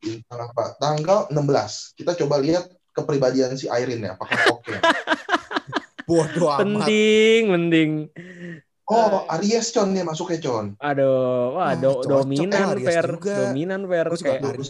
Bintang 0.00 0.40
apa? 0.52 0.64
Tanggal 0.76 1.18
16. 1.32 1.96
Kita 1.96 2.12
coba 2.20 2.36
lihat 2.36 2.64
kepribadian 2.92 3.56
si 3.56 3.64
Irene 3.64 4.04
ya. 4.04 4.12
Apakah 4.12 4.60
oke? 4.60 4.76
Bodoh 6.08 6.50
amat. 6.52 6.60
Penting, 6.60 7.40
penting. 7.48 7.90
Oh, 8.90 9.22
Aries 9.38 9.70
Con 9.70 9.94
dia 9.94 10.02
masuknya 10.02 10.42
Con. 10.42 10.74
Aduh, 10.82 11.54
wah 11.54 11.70
Ah, 11.70 11.74
do- 11.78 12.02
cocok 12.02 12.26
dominan 12.26 12.74
Aries 12.74 12.86
fair, 12.90 13.06
dominan 13.14 13.82
fair 13.86 14.06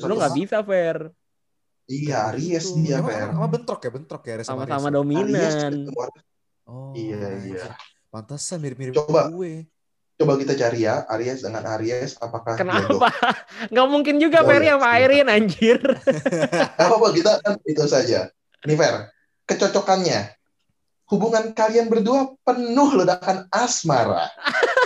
lu 0.04 0.14
nggak 0.20 0.36
bisa 0.36 0.60
fair, 0.60 1.08
Iya, 1.90 2.30
Aries 2.30 2.70
Gitu. 2.70 2.86
dia, 2.86 3.02
emang- 3.02 3.34
emang 3.34 3.50
bentrok 3.50 3.82
ya, 3.82 3.90
bentrok 3.90 4.22
ya 4.22 4.32
Aries 4.38 4.46
sama 4.46 4.62
sama-sama 4.62 4.78
Aries. 4.78 4.86
Aries 4.86 4.94
dominan. 4.94 5.72
ketemu 5.74 6.02
Oh, 6.70 6.94
Iya, 6.94 7.26
iya. 7.42 7.64
Pantesan 8.08 8.62
mirip-mirip 8.62 8.94
Coba. 8.94 9.26
gue. 9.28 9.66
Coba 10.14 10.32
kita 10.38 10.54
cari 10.54 10.86
ya, 10.86 11.02
Aries 11.10 11.42
dengan 11.42 11.66
Aries 11.74 12.14
apakah? 12.16 12.54
Kenapa? 12.54 13.10
Nggak 13.74 13.88
mungkin 13.90 14.22
juga 14.22 14.46
Ferry 14.46 14.70
sama. 14.70 14.86
Airin 14.92 15.26
anjir. 15.26 15.82
Apa-apa, 16.78 17.10
kita 17.10 17.42
kan 17.42 17.58
itu 17.64 17.84
saja. 17.84 18.30
Nih 18.62 18.76
Fer, 18.76 19.10
kecocokannya. 19.44 20.36
Hubungan 21.10 21.50
kalian 21.50 21.90
berdua 21.90 22.38
penuh 22.46 22.94
ledakan 22.94 23.50
asmara. 23.50 24.30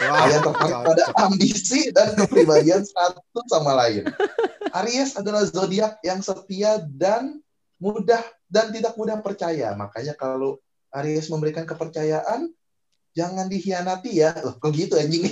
Wah, 0.01 0.25
Kalian 0.25 0.41
tertarik 0.41 0.81
pada 0.89 1.05
ambisi 1.21 1.93
dan 1.93 2.17
kepribadian 2.17 2.81
satu 2.81 3.45
sama 3.45 3.77
lain. 3.77 4.09
Aries 4.75 5.15
adalah 5.15 5.47
zodiak 5.47 6.03
yang 6.03 6.19
setia 6.19 6.83
dan 6.83 7.39
mudah 7.79 8.19
dan 8.51 8.75
tidak 8.75 8.99
mudah 8.99 9.23
percaya. 9.23 9.71
Makanya 9.79 10.19
kalau 10.19 10.59
Aries 10.91 11.31
memberikan 11.31 11.63
kepercayaan, 11.63 12.51
jangan 13.15 13.47
dikhianati 13.47 14.19
ya. 14.19 14.35
Loh, 14.43 14.59
kok 14.59 14.75
gitu 14.75 14.99
anjing? 14.99 15.31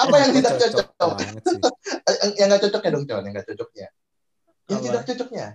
Apa 0.00 0.16
yang 0.16 0.32
tidak 0.32 0.56
Cocok 0.56 0.88
yang 2.40 2.48
nggak 2.48 2.62
cocoknya 2.64 2.90
dong, 2.96 3.04
Con, 3.04 3.24
yang 3.28 3.34
nggak 3.36 3.48
cocoknya. 3.52 3.88
Yang 4.72 4.80
Apa? 4.80 4.86
tidak 4.88 5.02
cocoknya. 5.12 5.46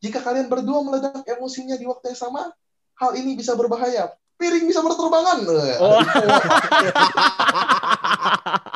Jika 0.00 0.24
kalian 0.24 0.48
berdua 0.48 0.80
meledak 0.86 1.26
emosinya 1.26 1.76
di 1.76 1.84
waktu 1.90 2.14
yang 2.14 2.18
sama, 2.18 2.54
hal 3.02 3.10
ini 3.18 3.36
bisa 3.36 3.52
berbahaya. 3.58 4.14
Piring 4.40 4.64
bisa 4.64 4.80
berterbangan. 4.80 5.44
Oh. 5.82 6.00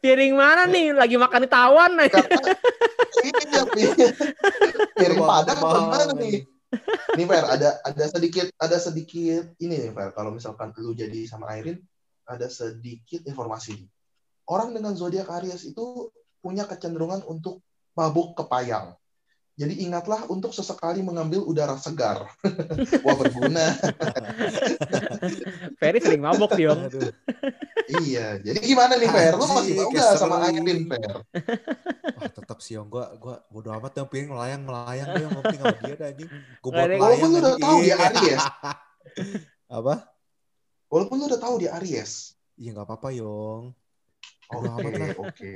Piring 0.00 0.34
mana 0.36 0.64
nih? 0.68 0.92
Lagi 0.94 1.16
makan 1.16 1.40
di 1.44 1.50
tawan. 1.50 1.92
Iya, 3.24 3.62
piring, 4.96 5.20
padang 5.24 5.58
gimana 5.60 6.12
nih? 6.18 6.44
Nih 7.14 7.26
Fer, 7.30 7.44
ada 7.46 7.78
ada 7.86 8.04
sedikit 8.10 8.46
ada 8.58 8.76
sedikit 8.82 9.54
ini 9.62 9.88
nih 9.88 9.90
Fer, 9.94 10.10
kalau 10.10 10.34
misalkan 10.34 10.74
lu 10.82 10.92
jadi 10.92 11.24
sama 11.30 11.54
Airin, 11.54 11.78
ada 12.26 12.50
sedikit 12.50 13.22
informasi 13.24 13.78
nih. 13.78 13.88
Orang 14.50 14.76
dengan 14.76 14.92
zodiak 14.92 15.30
Aries 15.40 15.64
itu 15.64 16.12
punya 16.44 16.68
kecenderungan 16.68 17.24
untuk 17.24 17.64
mabuk 17.96 18.36
kepayang. 18.36 18.92
Jadi 19.54 19.86
ingatlah 19.86 20.26
untuk 20.26 20.50
sesekali 20.50 20.98
mengambil 20.98 21.46
udara 21.46 21.78
segar. 21.78 22.26
Wah 23.06 23.14
berguna. 23.14 23.70
Ferry 25.78 26.02
sering 26.02 26.26
mabok 26.26 26.58
dia. 26.58 26.74
Iya. 27.86 28.40
Jadi 28.40 28.58
gimana 28.64 28.96
nih 28.96 29.08
Fer? 29.08 29.32
Lu 29.32 29.44
masih 29.44 29.72
mau 29.76 29.88
nggak 29.88 30.16
sama. 30.16 30.36
Airin 30.44 30.80
Fer? 30.86 31.12
Wah, 32.14 32.30
tetap 32.30 32.58
sih 32.58 32.74
yang 32.74 32.88
gua 32.88 33.12
gua 33.16 33.44
bodo 33.46 33.68
amat 33.72 33.92
yang 33.94 34.08
piring 34.08 34.30
melayang 34.30 34.62
melayang 34.62 35.08
dia 35.12 35.22
yang 35.22 35.34
penting 35.38 35.58
sama 35.60 35.76
dia 35.78 35.94
dah 35.94 36.08
anjing. 36.08 36.30
Gua 36.58 36.70
Nggak 36.70 36.80
buat 36.80 36.88
ada- 36.88 37.02
Walaupun 37.02 37.28
lu 37.28 37.34
melayang 37.34 37.44
udah 37.44 37.54
tahu 37.60 37.76
dia 37.78 37.94
Iya. 37.94 38.06
Aries. 38.08 38.42
Apa? 39.78 39.94
Walaupun 40.88 41.14
lu 41.16 41.24
udah 41.26 41.40
tahu 41.40 41.54
dia 41.58 41.70
Aries. 41.76 42.12
Iya 42.54 42.70
nggak 42.72 42.86
apa-apa 42.86 43.08
Yong. 43.12 43.64
Oke, 44.44 44.68
lah. 44.92 45.10
oke. 45.18 45.50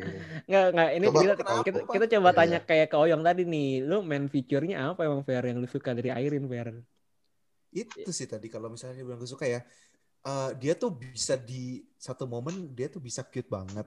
Nggak, 0.49 0.67
nggak. 0.73 0.89
Ini 0.91 1.05
Coba 1.07 1.19
kita, 1.21 1.35
kenapa, 1.37 1.61
kita, 1.63 1.79
Pak? 1.79 1.93
kita 1.93 2.07
coba 2.09 2.29
Iya, 2.29 2.37
tanya 2.37 2.59
kayak 2.65 2.87
ke 2.89 2.97
Oyong 2.97 3.23
tadi 3.23 3.43
nih. 3.45 3.85
Lu 3.85 4.01
main 4.01 4.27
feature-nya 4.27 4.77
apa 4.91 5.05
emang 5.05 5.23
Fer 5.23 5.45
yang 5.45 5.61
lu 5.61 5.69
suka 5.69 5.93
dari 5.93 6.09
Airin 6.09 6.49
Fer? 6.49 6.73
Itu 7.69 8.11
sih 8.11 8.25
tadi 8.25 8.49
kalau 8.49 8.73
misalnya 8.73 8.97
dia 8.97 9.05
bilang 9.05 9.21
gue 9.21 9.29
suka 9.29 9.45
ya. 9.45 9.61
Eh, 10.27 10.51
dia 10.59 10.73
tuh 10.75 10.91
bisa 10.95 11.35
di 11.39 11.87
satu 11.99 12.25
momen 12.27 12.75
dia 12.75 12.89
tuh 12.91 13.03
bisa 13.03 13.23
cute 13.27 13.51
banget. 13.51 13.87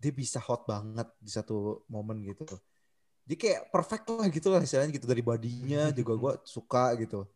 Dia 0.00 0.12
bisa 0.14 0.40
hot 0.40 0.64
banget 0.64 1.08
di 1.20 1.30
satu 1.30 1.84
momen 1.90 2.24
gitu. 2.24 2.44
Dia 3.28 3.36
kayak 3.36 3.62
perfect 3.70 4.04
lah 4.10 4.26
gitu 4.32 4.48
lah 4.50 4.60
istilahnya 4.64 4.90
gitu 4.96 5.06
dari 5.06 5.22
bodinya 5.22 5.92
juga 5.92 6.12
gua 6.16 6.32
suka 6.42 6.96
gitu. 6.98 7.28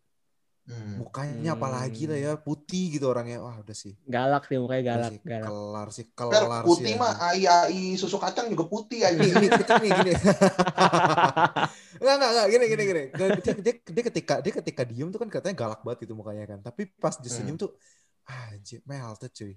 Hmm. 0.64 0.97
Mukanya 0.97 1.52
Hmm. 1.52 1.61
apalagi 1.61 2.09
lah 2.09 2.16
ya 2.16 2.33
putih 2.35 2.88
gitu 2.90 3.04
orangnya. 3.06 3.37
Wah 3.38 3.61
udah 3.61 3.76
sih. 3.76 4.00
Galak 4.02 4.49
sih 4.49 4.56
mukanya 4.56 4.83
galak, 4.90 5.11
sih, 5.11 5.18
galak. 5.21 5.44
kelar 5.47 5.88
sih 5.92 6.04
kelar 6.11 6.62
putih 6.64 6.88
sih. 6.88 6.97
mah 6.97 7.12
anjing. 7.23 7.44
ai 7.44 7.68
ai 7.68 8.00
susu 8.00 8.16
kacang 8.16 8.49
juga 8.49 8.64
putih 8.64 9.04
Nih, 9.04 9.09
anjing. 9.11 9.33
ini 9.38 9.49
kita 9.52 9.75
nih 9.76 9.90
gini. 9.92 10.12
Enggak, 11.94 12.14
enggak, 12.16 12.30
enggak, 12.30 12.47
gini, 12.49 12.64
gini, 12.66 12.83
gini. 12.83 13.02
Dia, 13.12 13.26
dia, 13.61 13.75
dia 13.76 14.02
ketika 14.04 14.35
dia 14.40 14.52
ketika 14.54 14.83
diem 14.83 15.09
tuh 15.09 15.21
kan 15.21 15.28
katanya 15.28 15.54
galak 15.54 15.80
banget 15.80 16.09
gitu 16.09 16.12
mukanya 16.12 16.44
kan. 16.47 16.59
Tapi 16.61 16.88
pas 16.94 17.12
dia 17.14 17.28
senyum 17.28 17.56
tuh 17.56 17.76
ah, 18.25 18.49
anjir, 18.50 18.80
melted 18.85 19.30
cuy. 19.30 19.52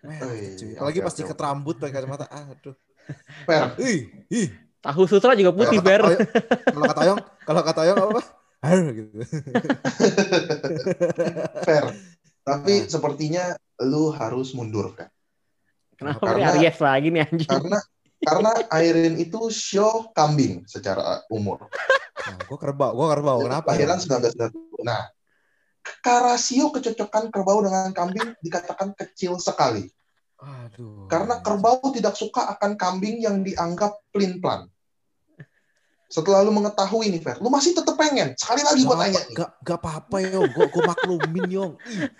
Melted 0.00 0.52
cuy. 0.56 0.66
Wih, 0.68 0.78
Apalagi 0.78 0.98
pas 1.00 1.14
diket 1.16 1.38
rambut 1.38 1.74
pakai 1.74 1.94
kacamata. 1.96 2.30
Aduh. 2.30 2.78
Fer, 3.42 3.74
Ih, 3.78 4.00
ih. 4.30 4.48
Tahu 4.78 5.04
sutra 5.04 5.34
juga 5.34 5.50
putih 5.50 5.76
kata- 5.76 6.22
Kalau 6.64 6.86
kata 6.86 7.00
Oyong, 7.02 7.20
kalau 7.42 7.60
kata 7.60 7.80
Oyong 7.82 7.98
apa? 8.00 8.20
Har 8.60 8.76
gitu. 8.92 9.10
Fer. 11.66 11.84
Tapi 12.40 12.72
Nah. 12.84 12.88
sepertinya 12.88 13.44
lu 13.84 14.12
harus 14.12 14.52
mundur, 14.52 14.92
Fer. 14.92 15.08
Kenapa 15.96 16.32
Karena- 16.32 16.52
Aries 16.56 16.78
lagi 16.80 17.08
nih 17.12 17.20
anjing? 17.24 17.48
Karena 17.48 17.78
karena 18.20 18.52
Airin 18.76 19.16
itu 19.16 19.48
show 19.48 20.12
kambing 20.12 20.68
secara 20.68 21.24
umur. 21.32 21.72
Nah, 22.20 22.36
gua 22.44 22.58
kerbau, 22.60 22.92
gua 22.92 23.06
kerbau. 23.16 23.38
Kenapa? 23.48 23.72
Kelahiran 23.72 23.96
ya? 23.96 24.52
1990. 24.52 24.84
Nah, 24.84 25.02
rasio 26.04 26.68
kecocokan 26.68 27.32
kerbau 27.32 27.64
dengan 27.64 27.88
kambing 27.96 28.36
dikatakan 28.44 28.92
kecil 28.92 29.40
sekali. 29.40 29.88
Aduh. 30.40 31.08
Karena 31.08 31.40
kerbau 31.40 31.80
tidak 31.96 32.12
suka 32.16 32.44
akan 32.56 32.76
kambing 32.76 33.24
yang 33.24 33.40
dianggap 33.40 34.04
plin-plan. 34.12 34.68
Setelah 36.10 36.42
lu 36.42 36.50
mengetahui 36.50 37.06
nih, 37.06 37.22
Fer, 37.22 37.38
lu 37.38 37.46
masih 37.46 37.70
tetap 37.70 37.94
pengen. 37.94 38.34
Sekali 38.34 38.66
lagi 38.66 38.82
Gak 38.82 38.98
tanya 38.98 39.20
nih. 39.30 39.34
Gak, 39.38 39.50
gak 39.62 39.78
apa-apa 39.78 40.16
Yong, 40.26 40.50
gua, 40.50 40.66
gua 40.66 40.82
maklumin 40.90 41.46
Yong. 41.46 41.72
Ih, 41.86 42.10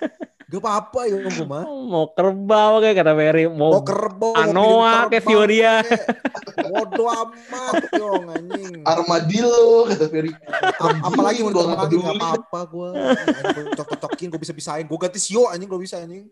Gak 0.47 0.63
apa-apa 0.63 1.01
Yong, 1.11 1.23
gua 1.27 1.47
mah. 1.51 1.65
Mau 1.67 2.07
kerbau 2.15 2.79
kayak 2.79 3.03
kata 3.03 3.13
Ferry, 3.19 3.45
mau, 3.51 3.75
Mau 3.75 3.83
kerbau, 3.83 4.35
Anoa, 4.39 5.11
kayak 5.11 5.27
Fioria. 5.27 5.83
Bodo 6.55 7.05
amat 7.11 7.75
Yong 7.99 8.25
anjing. 8.31 8.75
Armadillo, 8.87 9.91
kata 9.91 10.07
Ferry. 10.07 10.31
Apalagi 11.03 11.39
mau 11.43 11.51
diterbangin 11.51 11.83
peduli. 11.83 12.03
gak 12.07 12.15
apa-apa 12.15 12.61
gue 12.71 12.89
gue 12.95 13.65
cocok-cocokin 13.75 14.29
gue 14.31 14.41
bisa 14.41 14.55
bisain 14.55 14.87
gue 14.87 14.99
ganti 15.03 15.19
sio 15.19 15.51
anjing 15.51 15.67
gue 15.67 15.81
bisa 15.83 15.99
anjing 15.99 16.31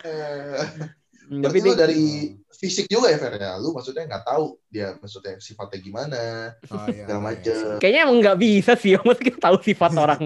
Eh, 0.00 0.64
Hmm, 1.30 1.46
Tapi 1.46 1.62
lu 1.62 1.72
dari 1.72 2.02
fisik 2.50 2.90
juga 2.90 3.06
ya 3.06 3.16
Fer 3.16 3.38
ya? 3.38 3.54
Lu 3.54 3.70
maksudnya 3.70 4.02
nggak 4.02 4.24
tahu 4.26 4.58
dia 4.66 4.98
maksudnya 4.98 5.38
sifatnya 5.38 5.78
gimana 5.78 6.20
Oh, 6.66 6.90
iya, 6.90 7.06
segala 7.06 7.14
iya, 7.14 7.22
macem. 7.22 7.54
iya. 7.54 7.78
kayaknya 7.78 8.00
emang 8.02 8.18
nggak 8.18 8.38
bisa 8.42 8.72
sih. 8.74 8.92
Masa 9.06 9.22
kita 9.22 9.38
tahu 9.38 9.56
sifat 9.62 9.90
orang. 10.04 10.24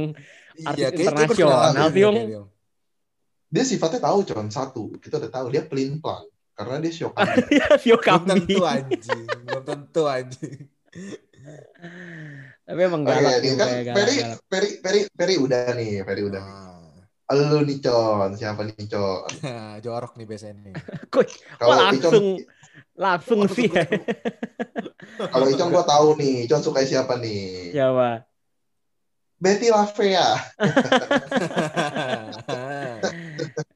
Iya, 0.55 0.65
Artis 0.65 0.81
kayak 0.81 1.03
internasional, 1.05 1.61
sih, 1.61 2.01
kayak 2.01 2.27
dia. 3.53 3.63
Sifatnya 3.63 4.01
tahu 4.01 4.19
con 4.25 4.49
satu. 4.49 4.83
Kita 4.97 5.15
udah 5.21 5.31
tahu 5.31 5.47
dia 5.53 5.63
pelin 5.63 6.01
pelan 6.01 6.25
karena 6.57 6.77
dia. 6.81 6.93
Sio 6.95 7.13
Belum 7.13 8.01
kambing. 8.01 8.49
tentu 8.49 8.63
anjing, 8.65 9.23
belum 9.45 9.63
tentu 9.63 10.03
anjing. 10.09 10.57
Tapi 12.65 12.81
emang 12.81 13.05
Oke, 13.05 13.13
galak 13.13 13.45
tuh, 13.45 13.55
kan 13.55 13.69
Peri. 13.93 14.17
Peri, 14.49 14.69
Peri, 14.81 15.01
Peri 15.13 15.35
udah 15.37 15.69
nih, 15.77 16.01
Peri 16.01 16.23
udah. 16.25 16.41
nih. 16.41 16.74
Lu 17.33 17.65
nih 17.65 17.81
con, 17.81 18.37
siapa 18.37 18.69
nih 18.69 18.85
con? 18.85 19.25
Jorok 19.85 20.13
nih 20.21 20.27
biasanya 20.29 20.61
nih. 20.61 20.75
Kalau 21.61 21.73
langsung 21.81 21.97
Icon, 21.97 22.45
langsung 22.95 23.41
sih 23.49 23.73
ya. 23.73 23.87
kalau 25.33 25.47
Icon 25.49 25.73
gua 25.73 25.85
tahu 25.89 26.21
nih, 26.21 26.45
Icon 26.45 26.61
suka 26.61 26.85
siapa 26.85 27.17
nih? 27.17 27.73
Siapa? 27.73 28.29
Betty 29.41 29.69
Lavea. 29.73 30.29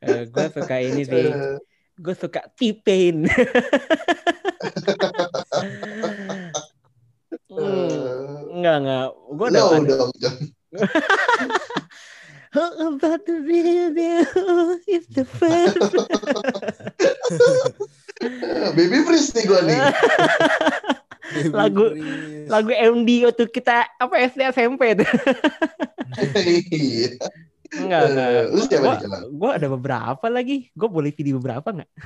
Eh, 0.00 0.22
gue 0.28 0.46
suka 0.52 0.76
ini 0.80 1.02
sih. 1.04 1.28
Gue 1.98 2.14
suka 2.14 2.40
T-Pain. 2.56 3.26
Hmm, 7.48 8.54
enggak, 8.54 8.76
enggak. 8.80 9.06
Gue 9.34 9.46
udah 9.50 9.62
dong. 9.84 10.10
How 12.58 12.90
about 12.90 13.22
the 13.22 13.38
video 13.38 14.26
is 14.84 15.06
the 15.08 15.22
first. 15.22 15.78
Baby 18.74 18.98
Freeze 19.06 19.30
nih 19.30 19.44
gua 19.46 19.60
nih. 19.62 19.78
Lagu- 21.52 21.94
Please. 21.94 22.48
Lagu 22.48 22.70
MD 22.72 23.10
waktu 23.22 23.44
kita 23.46 23.86
apa 23.86 24.14
SD 24.26 24.42
SMP 24.50 24.96
tuh. 24.96 25.06
Iya. 26.72 27.14
Enggak, 27.68 28.00
enggak. 28.08 28.28
Eh, 28.32 28.46
Lu 28.48 28.62
siapa 28.64 28.80
Gua, 28.82 28.94
nih, 28.96 29.06
Con? 29.06 29.22
gua 29.30 29.50
ada 29.54 29.66
beberapa 29.68 30.26
lagi. 30.26 30.72
Gue 30.72 30.88
boleh 30.88 31.12
pilih 31.12 31.36
beberapa 31.38 31.68
nggak? 31.70 31.90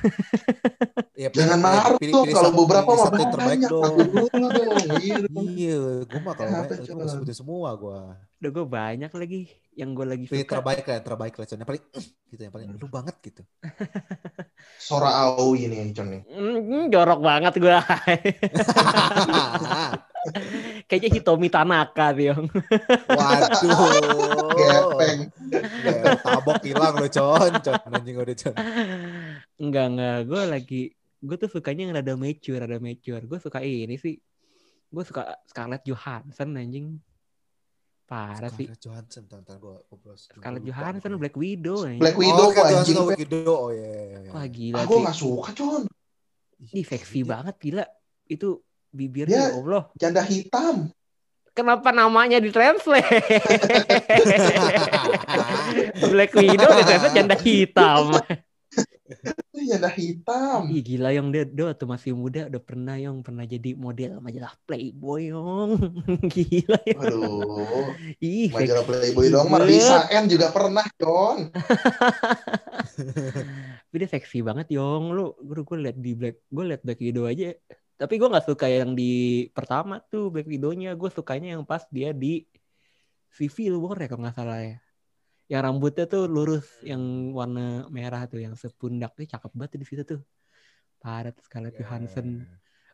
Ya, 1.13 1.29
Jangan 1.29 1.55
pilih- 1.55 1.61
marah 1.63 1.93
pilih- 1.95 2.09
tuh 2.11 2.23
kalau 2.27 2.49
satu- 2.51 2.59
beberapa 2.59 2.83
pilih 2.83 2.99
mah 2.99 3.07
satu 3.07 3.23
terbaik 3.31 3.59
dong. 3.63 3.93
Iya. 4.99 5.15
Iya, 5.31 5.77
gue 6.03 6.19
mah 6.19 6.33
kalau 6.35 6.51
gue 6.67 7.07
sebutin 7.07 7.33
semua 7.33 7.69
gue. 7.73 7.97
Udah 8.43 8.51
gue 8.59 8.67
banyak 8.67 9.07
lagi 9.07 9.47
yang 9.71 9.95
gue 9.95 10.03
lagi 10.03 10.27
suka. 10.27 10.59
terbaik 10.59 10.83
lah, 10.83 10.99
terbaik 10.99 11.31
lah. 11.39 11.47
Con. 11.47 11.63
Yang 11.63 11.69
paling, 11.71 11.83
"Eh," 11.95 12.05
gitu, 12.27 12.41
yang 12.43 12.51
paling 12.51 12.67
lu 12.75 12.87
banget 12.91 13.15
gitu. 13.23 13.39
Sora 14.91 15.31
Aoi 15.31 15.71
nih, 15.71 15.95
Con 15.95 16.11
nih. 16.11 16.27
Hmm, 16.27 16.91
jorok 16.91 17.23
banget 17.23 17.55
gue. 17.55 17.71
Kayaknya 20.91 21.09
Hitomi 21.15 21.47
Tanaka 21.47 22.11
sih, 22.19 22.35
Yong. 22.35 22.51
Waduh. 23.19 24.51
Gepeng. 24.59 25.19
Ya, 25.87 26.19
tabok 26.19 26.59
hilang 26.67 26.99
lo, 26.99 27.07
Con. 27.07 27.51
Con, 27.63 27.79
anjing 27.95 28.19
udah, 28.19 28.35
Con. 28.35 28.55
Enggak, 29.55 29.85
enggak. 29.87 30.17
Gue 30.27 30.41
lagi, 30.51 30.81
gue 31.23 31.35
tuh 31.39 31.47
sukanya 31.47 31.87
yang 31.87 31.95
rada 31.95 32.19
mature, 32.19 32.59
rada 32.59 32.75
mature. 32.83 33.23
Gue 33.23 33.39
suka 33.39 33.63
ini 33.63 33.95
sih. 33.95 34.19
Gue 34.91 35.03
suka 35.07 35.31
Scarlett 35.47 35.87
Johansson 35.87 36.59
anjing. 36.59 36.99
Parah 38.13 38.51
sih. 38.53 38.69
Scarlett 38.69 38.85
Johansson, 38.85 39.25
bentar, 39.25 39.57
gue 39.57 39.73
ngobrol. 39.89 40.13
Scarlett 40.13 40.61
Johansson, 40.69 41.17
Black 41.17 41.33
Widow. 41.33 41.81
Black 41.97 42.13
Widow 42.13 42.45
oh, 42.45 42.53
Scarlett. 42.53 42.85
Johansson, 42.85 43.09
Black 43.09 43.21
Widow. 43.25 43.49
Oh, 43.49 43.73
iya, 43.73 43.89
iya, 43.89 44.17
iya. 44.21 44.29
Wah 44.29 44.45
gila 44.45 44.77
Ah, 44.77 44.85
gue 44.85 44.97
sih. 44.97 45.05
gak 45.09 45.17
suka, 45.17 45.49
Con. 45.57 45.83
Ih, 46.77 46.85
seksi 46.85 47.19
banget 47.25 47.55
gila. 47.57 47.85
Itu 48.29 48.61
bibirnya 48.93 49.49
ya 49.49 49.57
Allah. 49.57 49.89
Janda 49.97 50.21
hitam. 50.21 50.93
Kenapa 51.57 51.89
namanya 51.89 52.37
ditranslate? 52.37 53.01
Black 56.13 56.37
Widow 56.37 56.69
ditranslate 56.69 57.17
janda 57.17 57.37
hitam. 57.41 58.13
Janda 59.63 59.87
hitam. 59.87 60.67
Ih 60.67 60.83
gila 60.83 61.09
yang 61.15 61.31
dia, 61.31 61.47
dia 61.47 61.71
waktu 61.71 61.85
masih 61.87 62.11
muda 62.11 62.51
udah 62.51 62.61
pernah 62.61 62.99
yang 62.99 63.23
pernah 63.23 63.47
jadi 63.47 63.73
model 63.73 64.19
majalah 64.19 64.51
Playboy 64.67 65.31
yang 65.31 65.79
gila 66.35 66.79
ya. 66.83 66.97
Aduh. 66.99 67.95
Ih, 68.19 68.51
Majalah 68.51 68.83
Playboy 68.83 69.31
dong. 69.31 69.47
banget. 69.47 69.63
Marisa 69.71 69.97
N 70.11 70.25
juga 70.27 70.51
pernah, 70.51 70.83
Con. 70.99 71.47
Tapi 73.87 73.95
dia 73.95 74.09
seksi 74.11 74.43
banget 74.43 74.67
Yong. 74.75 75.15
Lu 75.15 75.31
gue 75.39 75.63
gue 75.63 75.77
liat 75.79 75.97
di 75.97 76.11
Black 76.17 76.37
gue 76.51 76.63
liat 76.67 76.81
Black 76.83 76.99
Widow 76.99 77.25
aja. 77.29 77.55
Tapi 77.95 78.13
gue 78.19 78.27
nggak 78.27 78.45
suka 78.49 78.67
yang 78.67 78.91
di 78.97 79.47
pertama 79.55 80.03
tuh 80.11 80.27
Black 80.27 80.49
Widow-nya. 80.49 80.91
Gue 80.99 81.07
sukanya 81.07 81.55
yang 81.55 81.63
pas 81.63 81.87
dia 81.87 82.11
di 82.11 82.43
Civil 83.31 83.79
War 83.79 83.95
ya 83.95 84.11
kalau 84.11 84.27
nggak 84.27 84.35
salah 84.35 84.59
ya. 84.59 84.82
Yang 85.53 85.69
rambutnya 85.69 86.05
tuh 86.09 86.25
lurus, 86.25 86.65
yang 86.81 87.29
warna 87.29 87.85
merah 87.93 88.25
tuh, 88.25 88.41
yang 88.41 88.57
sepundak 88.57 89.13
tuh 89.13 89.29
cakep 89.29 89.53
banget 89.53 89.77
di 89.77 89.85
situ 89.85 90.01
tuh. 90.01 90.21
Parah 90.97 91.29
tuh 91.29 91.45
Scarlett 91.45 91.77
Johansson. 91.77 92.41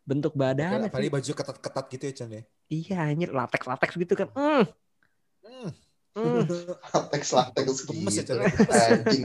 Bentuk 0.03 0.35
badannya 0.35 0.91
Apalagi 0.91 1.07
baju 1.07 1.31
ketat-ketat 1.39 1.85
gitu 1.95 2.03
ya, 2.03 2.13
Con 2.19 2.35
ya. 2.35 2.43
Iya 2.67 2.97
anjir, 3.07 3.31
latex-latex 3.31 3.89
gitu 3.95 4.13
kan. 4.19 4.27
Mm, 4.35 4.63
Hmm. 5.39 5.71
mm. 6.19 6.43
Latex-latex 6.99 7.65
Gemes 7.87 8.15
ya, 8.19 8.27
gitu. 8.27 8.31
Con. 8.35 8.75
Anjing. 8.75 9.23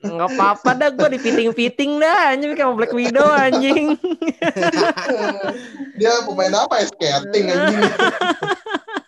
Nggak 0.00 0.30
apa-apa 0.32 0.70
dah 0.80 0.88
gue 0.96 1.08
dipiting-piting 1.20 2.00
dah 2.00 2.32
anjing 2.32 2.56
kayak 2.56 2.72
Black 2.72 2.94
Widow 2.96 3.28
anjing. 3.36 4.00
Dia 6.00 6.24
pemain 6.24 6.56
apa 6.56 6.80
ya? 6.80 6.86
Skating 6.88 7.52
anjing. 7.52 7.84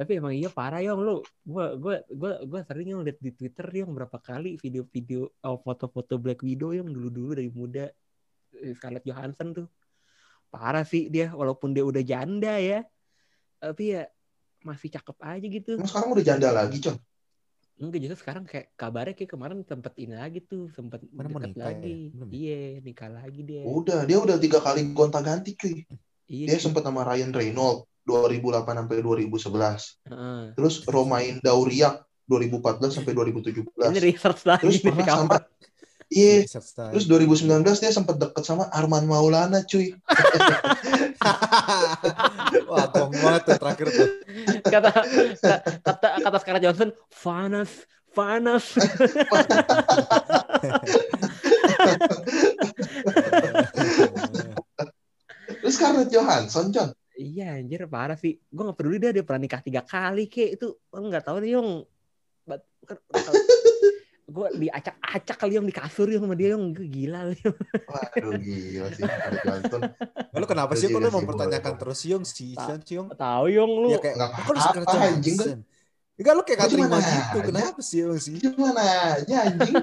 Tapi 0.00 0.16
emang 0.16 0.32
iya 0.32 0.48
parah 0.48 0.80
Yong 0.80 1.00
lu. 1.04 1.20
Gua 1.44 1.76
gua 1.76 2.00
gua 2.08 2.40
gua 2.48 2.60
sering 2.64 2.96
yang 2.96 3.04
liat 3.04 3.20
di 3.20 3.36
Twitter 3.36 3.68
yang 3.68 3.92
berapa 3.92 4.16
kali 4.16 4.56
video-video 4.56 5.28
oh, 5.44 5.60
foto-foto 5.60 6.16
Black 6.16 6.40
Widow 6.40 6.72
yang 6.72 6.88
dulu-dulu 6.88 7.36
dari 7.36 7.52
muda 7.52 7.84
eh, 8.56 8.72
Scarlett 8.72 9.04
Johansson 9.04 9.52
tuh. 9.52 9.68
Parah 10.48 10.88
sih 10.88 11.12
dia 11.12 11.36
walaupun 11.36 11.76
dia 11.76 11.84
udah 11.84 12.00
janda 12.00 12.56
ya. 12.56 12.80
Tapi 13.60 13.92
ya 13.92 14.08
masih 14.64 14.88
cakep 14.88 15.16
aja 15.20 15.46
gitu. 15.52 15.70
Emang 15.76 15.92
sekarang 15.92 16.16
udah 16.16 16.24
janda 16.24 16.48
lagi, 16.48 16.80
Con. 16.80 16.96
Enggak 17.76 18.00
justru 18.00 18.18
sekarang 18.24 18.44
kayak 18.48 18.72
kabarnya 18.80 19.12
kayak 19.12 19.30
kemarin 19.36 19.60
sempet 19.68 19.92
ini 20.00 20.16
lagi 20.16 20.40
tuh, 20.40 20.72
sempet 20.72 21.04
Mana 21.12 21.44
ya? 21.44 21.76
lagi. 21.76 22.08
Ya? 22.08 22.24
Iya, 22.28 22.60
nikah 22.80 23.12
lagi 23.12 23.40
dia. 23.44 23.68
Udah, 23.68 24.08
dia 24.08 24.16
udah 24.16 24.40
tiga 24.40 24.64
kali 24.64 24.96
gonta-ganti, 24.96 25.56
cuy. 25.60 25.84
Iya. 26.24 26.56
Dia 26.56 26.58
cuy. 26.60 26.64
sempat 26.64 26.88
sama 26.88 27.04
Ryan 27.04 27.36
Reynolds 27.36 27.89
2008 28.04 28.64
sampai 28.66 28.96
2011. 29.02 30.08
Heeh. 30.08 30.42
Terus 30.56 30.74
Romain 30.88 31.36
Dauriak 31.40 32.04
2014 32.30 33.02
sampai 33.02 33.12
2017. 33.12 33.66
Ini 33.90 34.00
research 34.00 34.46
lagi 34.46 34.62
Terus 34.62 34.78
pernah 34.82 35.06
sama. 35.06 35.38
Iya, 36.10 36.42
style. 36.42 36.90
terus 36.90 37.06
2019 37.06 37.46
dia 37.78 37.94
sempat 37.94 38.18
deket 38.18 38.42
sama 38.42 38.66
Arman 38.74 39.06
Maulana, 39.06 39.62
cuy. 39.62 39.94
Wah, 42.66 42.90
gong 42.90 43.14
banget 43.14 43.42
tuh 43.46 43.54
terakhir 43.62 43.86
tuh. 43.94 44.08
kata 44.58 44.90
kata 45.86 46.08
kata 46.18 46.36
Scarlett 46.42 46.66
Johansson 46.66 46.90
panas 47.14 47.86
panas 48.10 48.74
Terus 55.60 55.74
Scarlett 55.78 56.10
Johansson, 56.10 56.74
Con. 56.74 56.90
Iya 57.20 57.44
anjir 57.60 57.84
parah 57.84 58.16
sih 58.16 58.32
gue 58.40 58.62
gak 58.64 58.78
peduli 58.80 58.96
dia 58.96 59.12
dia 59.12 59.24
pernah 59.26 59.44
nikah 59.44 59.60
tiga 59.60 59.82
kali 59.84 60.24
kek 60.32 60.56
itu 60.56 60.66
gue 60.72 61.00
nggak 61.12 61.24
tahu 61.28 61.36
nih 61.44 61.52
yang 61.60 61.68
gue 64.30 64.48
diacak-acak 64.62 65.36
kali 65.36 65.58
yang 65.58 65.66
di 65.66 65.74
kasur 65.74 66.06
yang 66.06 66.22
sama 66.22 66.38
dia 66.38 66.54
yang 66.54 66.70
gila 66.70 67.34
li. 67.34 67.38
Waduh, 67.42 68.38
gila 68.38 68.88
sih. 68.94 69.06
Lalu 70.34 70.46
kenapa 70.46 70.72
sih 70.78 70.86
kok 70.86 71.02
lu 71.02 71.10
mempertanyakan 71.10 71.74
terus 71.74 72.00
Yung 72.06 72.22
si 72.22 72.54
Sean 72.54 72.78
si 72.86 72.94
Yung? 72.94 73.10
tahu 73.10 73.50
yang 73.50 73.66
lu 73.66 73.90
Ya 73.90 73.98
kayak 73.98 74.16
kok 74.46 74.52
lu 74.54 74.60
Johansson? 74.62 75.02
anjing, 75.02 75.36
kan? 75.36 75.58
Enggak 76.14 76.34
lu 76.38 76.42
kayak 76.46 76.58
gak 76.62 76.70
terima 76.70 76.98
gitu. 77.02 77.38
Kenapa 77.50 77.80
sih 77.82 77.98
Yung 78.06 78.18
sih? 78.22 78.36
Gimana 78.38 78.82
aja, 79.18 79.36
anjing? 79.50 79.74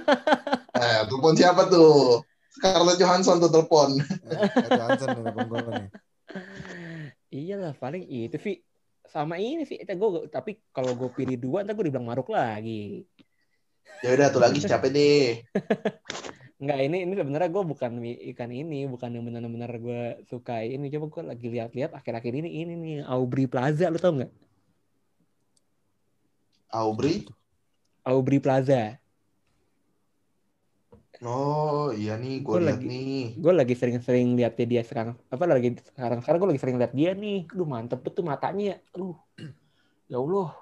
Nah, 0.72 1.00
telepon 1.12 1.34
siapa 1.36 1.68
tuh? 1.68 2.24
Scarlett 2.56 2.98
Johansson 2.98 3.38
tuh 3.44 3.52
telepon. 3.52 4.00
Scarlett 4.00 4.72
Johansson 4.80 5.08
nih 5.12 5.24
telepon 5.28 5.46
gua 5.52 5.60
nih. 5.76 5.90
iyalah 7.32 7.76
paling 7.76 8.04
itu 8.08 8.38
sih 8.40 8.56
sama 9.08 9.40
ini 9.40 9.64
sih 9.64 9.80
gue 9.80 10.10
tapi 10.28 10.60
kalau 10.76 10.92
gue 10.96 11.10
pilih 11.16 11.38
dua 11.40 11.64
ntar 11.64 11.76
gue 11.76 11.88
dibilang 11.88 12.08
maruk 12.08 12.32
lagi. 12.32 13.08
Ya 14.04 14.14
udah 14.14 14.28
tuh 14.30 14.42
lagi 14.44 14.60
siapa 14.62 14.92
nih? 14.92 15.48
Enggak 16.62 16.80
ini 16.90 16.98
ini 17.06 17.14
sebenarnya 17.14 17.50
gue 17.54 17.64
bukan 17.64 17.92
ikan 18.34 18.52
ini 18.52 18.90
bukan 18.90 19.10
yang 19.14 19.24
benar-benar 19.26 19.72
gue 19.78 20.02
suka 20.28 20.66
ini. 20.66 20.90
Coba 20.90 21.06
gue 21.08 21.24
lagi 21.34 21.48
lihat-lihat 21.48 21.94
akhir-akhir 21.96 22.34
ini 22.34 22.50
ini 22.66 22.74
nih 22.76 22.96
Aubrey 23.06 23.48
Plaza 23.48 23.88
lu 23.88 24.02
tau 24.02 24.18
nggak? 24.18 24.32
Aubrey. 26.74 27.24
Aubrey 28.04 28.40
Plaza 28.44 29.00
Oh 31.26 31.90
iya 31.98 32.14
nih, 32.22 32.46
gue 32.46 32.58
lihat 32.62 32.78
lagi- 32.78 32.90
nih. 32.90 33.24
gue 33.42 33.54
lagi 33.54 33.74
sering-sering 33.74 34.38
lihat 34.38 34.54
dia 34.54 34.82
sekarang 34.86 35.18
apa 35.34 35.44
lagi 35.50 35.74
sekarang 35.82 36.20
sekarang 36.22 36.38
gue 36.42 36.50
lagi 36.54 36.62
sering 36.62 36.78
lihat 36.78 36.94
dia 36.94 37.12
nih 37.18 37.50
aduh 37.50 37.66
mantep 37.66 38.00
betul 38.06 38.22
matanya 38.26 38.78
aduh 38.94 39.18
ya 40.06 40.18
allah 40.22 40.54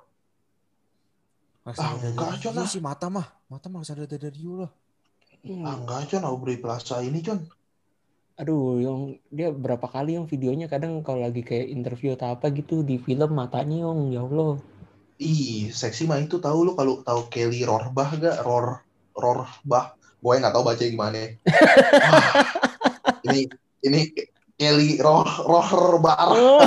Harus 1.65 1.81
Ah, 1.81 1.97
ada 1.97 2.07
enggak, 2.13 2.29
Con, 2.45 2.61
ah. 2.61 2.69
sih 2.69 2.77
mata 2.77 3.09
mah. 3.09 3.25
Mata 3.49 3.65
mah 3.73 3.81
harus 3.81 3.89
ada 3.89 4.05
dari 4.05 4.37
you 4.37 4.61
lah. 4.61 4.69
Hmm. 5.41 5.65
Ah 5.65 5.75
enggak, 5.81 6.13
Con. 6.13 6.21
Aubrey 6.21 6.61
Plaza 6.61 7.01
ini, 7.01 7.25
Con. 7.25 7.41
aduh 8.35 8.77
yang 8.83 8.99
dia 9.31 9.47
berapa 9.49 9.87
kali 9.87 10.19
yang 10.19 10.27
videonya 10.27 10.67
kadang 10.67 10.99
kalau 11.07 11.23
lagi 11.23 11.39
kayak 11.39 11.71
interview 11.71 12.19
atau 12.19 12.35
apa 12.35 12.51
gitu 12.51 12.83
di 12.83 12.99
film 12.99 13.31
matanya 13.31 13.87
yang 13.87 14.11
ya 14.11 14.27
allah 14.27 14.59
Ih, 15.15 15.71
seksi 15.71 16.03
mah 16.03 16.19
itu 16.19 16.43
tahu 16.43 16.67
lu 16.67 16.75
kalau 16.75 16.99
tahu 16.99 17.31
Kelly 17.31 17.63
Rohrbach 17.63 18.11
gak? 18.19 18.43
Ror 18.43 18.83
Rohrbach. 19.15 19.95
Gue 20.25 20.41
nggak 20.41 20.57
tahu 20.57 20.65
baca 20.65 20.81
gimana. 20.81 21.21
Wah, 22.09 22.25
ini 23.29 23.45
ini 23.85 24.09
Kelly 24.57 24.97
Roh 24.97 25.21
Rohrbach. 25.21 26.33
oh, 26.33 26.65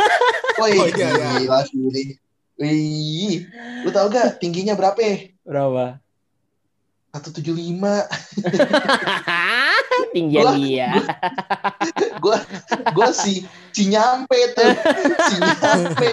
Woi, 0.62 0.78
Oh, 0.78 0.86
iya, 0.86 1.08
iya. 1.18 1.28
gila 1.42 1.58
sih 1.66 1.74
ini. 1.74 2.02
Wih, 2.60 3.50
lu 3.82 3.90
tahu 3.90 4.12
gak 4.14 4.38
tingginya 4.38 4.78
berapa? 4.78 5.00
berapa 5.42 5.98
175. 7.10 7.50
tinggian 10.10 10.44
Gua- 10.44 10.56
dia 10.56 10.88
Gue 12.20 12.36
gue 12.92 13.08
si 13.16 13.34
si 13.72 13.88
nyampe 13.88 14.36
tuh. 14.52 14.72
Si 15.30 15.36
nyampe 15.40 16.06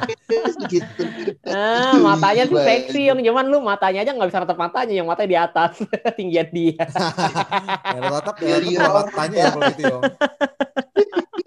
gitu. 0.70 1.04
ah, 1.52 1.98
matanya 2.00 2.46
sih 2.48 2.56
Gila. 2.56 2.64
seksi 2.64 3.02
yang 3.12 3.20
cuman 3.20 3.46
lu 3.50 3.60
matanya 3.60 4.06
aja 4.06 4.12
nggak 4.16 4.30
bisa 4.30 4.40
natap 4.44 4.58
matanya 4.58 4.94
yang 4.94 5.08
matanya 5.10 5.30
di 5.30 5.38
atas 5.38 5.72
tinggian 6.18 6.48
dia 6.54 6.80
Ya 6.80 8.00
tatap 8.00 8.36
ya 8.40 8.58
matanya 8.88 9.38
ya 9.38 9.50
kalau 9.52 9.72
gitu. 9.76 9.98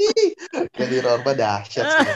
Kelly 0.76 0.98
Rohrbach 1.04 1.36
dahsyat 1.36 1.84
sih. 1.84 2.08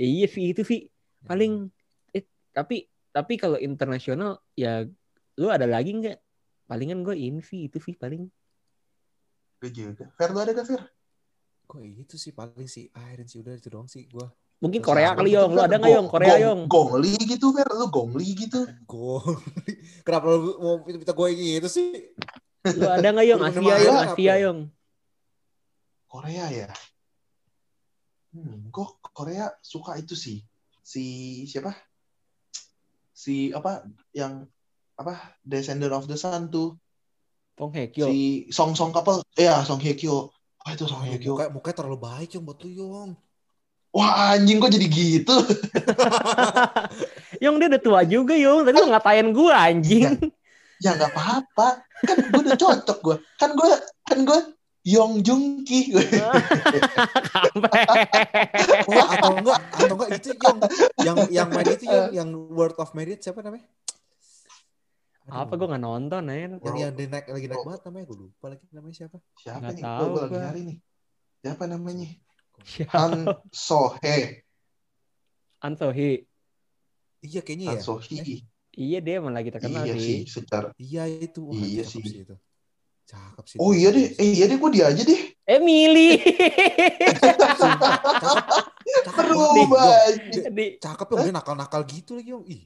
Emang. 0.00 0.16
iya 0.16 0.26
sih 0.26 0.44
itu 0.56 0.62
sih 0.64 0.80
paling 1.28 1.68
eh, 2.16 2.24
tapi 2.56 2.88
tapi 3.12 3.36
kalau 3.36 3.60
internasional 3.60 4.40
ya 4.56 4.88
lu 5.36 5.46
ada 5.52 5.68
lagi 5.68 5.92
nggak 5.92 6.16
palingan 6.64 7.04
gue 7.04 7.12
ini 7.12 7.44
sih 7.44 7.68
itu 7.68 7.76
sih 7.76 7.92
paling 7.92 8.24
Gue 9.60 9.68
juga. 9.76 10.08
Fer, 10.16 10.32
lu 10.32 10.40
ada 10.40 10.56
gak, 10.56 10.64
Fer? 10.64 10.80
Kok 11.68 11.84
itu 11.84 12.16
sih 12.16 12.32
paling 12.32 12.64
sih 12.64 12.88
Iron 13.12 13.28
sih 13.28 13.44
udah 13.44 13.52
itu 13.52 13.68
doang 13.68 13.84
sih 13.84 14.08
gua. 14.08 14.32
mungkin 14.56 14.80
Terus 14.80 14.88
Korea 14.88 15.12
kali 15.12 15.36
yong 15.36 15.52
lu 15.52 15.60
ada 15.60 15.76
nggak 15.76 15.92
yong 16.00 16.08
Korea 16.08 16.32
gong- 16.32 16.40
yong 16.40 16.60
Gongli 16.64 17.12
gitu, 17.28 17.52
Fer. 17.52 17.68
Lu 17.76 17.92
gongli 17.92 18.28
gitu. 18.32 18.64
Gol. 18.88 19.20
Kenapa 20.08 20.32
lu 20.32 20.56
mau 20.64 20.74
minta 20.88 21.12
gue 21.12 21.28
gitu 21.36 21.68
sih? 21.68 22.08
lu 22.72 22.88
ada 22.88 23.04
nggak 23.04 23.26
yong 23.28 23.40
Asia 23.44 23.74
yong 23.84 23.98
Asia 24.00 24.34
yong 24.48 24.58
Korea 26.08 26.44
ya? 26.48 26.68
Hmm, 28.32 28.72
gue 28.72 28.86
Korea 29.10 29.50
suka 29.60 29.98
itu 29.98 30.14
sih. 30.16 30.42
Si 30.80 31.04
siapa? 31.46 31.74
Si 33.12 33.52
apa 33.52 33.84
yang 34.16 34.48
apa 34.96 35.36
Descendant 35.44 35.94
of 35.94 36.08
the 36.08 36.16
Sun 36.16 36.48
tuh. 36.48 36.76
Tong 37.56 37.74
Hye 37.76 37.92
Kyo 37.92 38.08
Si 38.08 38.48
Song 38.48 38.72
Song 38.72 38.90
couple. 38.90 39.20
Iya, 39.36 39.62
Song 39.66 39.80
Hye 39.82 39.94
Kyo. 39.98 40.32
Wah, 40.60 40.72
itu 40.72 40.84
Song 40.88 41.04
Hye 41.04 41.20
Kyo. 41.20 41.36
Muka, 41.36 41.46
mukanya 41.52 41.76
terlalu 41.84 41.98
baik 42.00 42.36
Yong 42.36 42.44
buat 42.44 42.58
lu 42.64 42.70
Yong. 42.70 43.10
Wah, 43.90 44.38
anjing 44.38 44.62
kok 44.62 44.70
jadi 44.70 44.86
gitu. 44.86 45.36
Yong 47.44 47.58
dia 47.58 47.68
udah 47.70 47.82
tua 47.82 48.00
juga 48.06 48.38
Yong 48.38 48.62
tadi 48.62 48.76
lu 48.78 48.88
ngatain 48.88 49.28
gue 49.34 49.50
anjing 49.50 50.30
ya 50.80 50.96
nggak 50.96 51.12
apa-apa. 51.12 51.84
Kan 52.08 52.16
gue 52.32 52.40
udah 52.40 52.58
cocok 52.58 52.98
gue. 53.04 53.16
Kan 53.36 53.50
gue 53.54 53.70
kan 54.08 54.18
gue 54.24 54.40
Yong 54.80 55.20
Jung 55.20 55.60
Ki. 55.68 55.92
Atau 59.12 59.30
enggak 59.36 59.60
atau 59.76 59.94
enggak 59.96 60.10
itu 60.16 60.28
Yong 60.40 60.58
yang 61.04 61.16
yang 61.28 61.48
main 61.52 61.68
itu 61.68 61.84
Yong 61.84 62.08
yang 62.16 62.28
World 62.52 62.76
of 62.80 62.96
Merit 62.96 63.20
siapa 63.20 63.44
namanya? 63.44 63.68
Aduh, 65.30 65.36
apa 65.46 65.52
gue 65.52 65.66
nggak 65.68 65.84
nonton 65.84 66.22
ya 66.26 66.36
yang 66.48 66.52
yang 66.58 66.90
dia 66.96 67.06
naik 67.06 67.26
lagi 67.28 67.46
naik 67.46 67.62
banget 67.62 67.80
namanya 67.86 68.04
gue 68.08 68.18
lupa 68.18 68.46
lagi 68.50 68.64
namanya 68.72 68.94
siapa? 68.96 69.16
Siapa 69.36 69.58
Nggak 69.60 69.74
nih? 69.76 69.84
tahu 69.84 70.08
Gue 70.08 70.20
lagi 70.24 70.34
nyari 70.34 70.60
nih. 70.64 70.78
Siapa 71.40 71.64
namanya? 71.68 72.08
Siapa? 72.64 72.92
Han 72.96 73.12
Sohe. 73.52 74.16
An 75.60 75.72
Sohee. 75.76 76.24
Iya 77.20 77.40
kayaknya 77.44 77.66
Han 77.76 77.78
ya. 77.78 77.84
Sohee. 77.84 78.48
iya 78.74 78.98
dia 79.04 79.20
emang 79.20 79.36
lagi 79.36 79.52
terkenal 79.52 79.84
Iya 79.84 79.94
sih 80.00 80.24
sih, 80.24 80.40
secara 80.40 80.72
Iya 80.80 81.04
itu. 81.04 81.52
Wah, 81.52 81.58
Iya 81.60 81.84
sih. 81.84 82.00
itu. 82.00 82.34
Cakep 83.10 83.44
sih. 83.50 83.58
Oh 83.58 83.74
iya 83.74 83.90
deh, 83.90 84.14
eh 84.14 84.28
iya 84.38 84.46
deh 84.46 84.54
gue 84.54 84.70
dia 84.70 84.86
aja 84.86 85.02
deh. 85.02 85.34
Emily 85.50 86.14
Cakep 89.06 89.26
Aduh, 89.26 89.66
banget, 89.66 90.14
Cakep 90.78 91.06
Yong, 91.10 91.22
dia 91.26 91.34
nakal-nakal 91.34 91.82
gitu 91.90 92.14
lagi 92.14 92.30
Yong. 92.30 92.46
Ih. 92.46 92.62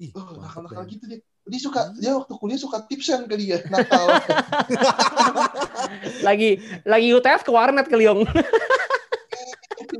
Ih, 0.00 0.10
Oh, 0.16 0.40
nakal-nakal 0.40 0.88
gitu 0.88 1.04
dia. 1.04 1.20
Dia 1.48 1.60
suka, 1.60 1.92
dia 1.96 2.12
waktu 2.16 2.32
kuliah 2.36 2.60
suka 2.60 2.80
tipsen 2.88 3.24
ke 3.28 3.36
dia, 3.36 3.60
nakal. 3.68 4.08
lagi 6.28 6.60
lagi 6.84 7.08
UTS 7.12 7.44
ke 7.44 7.52
warnet 7.52 7.88
kali 7.88 8.08
Yong 8.08 8.24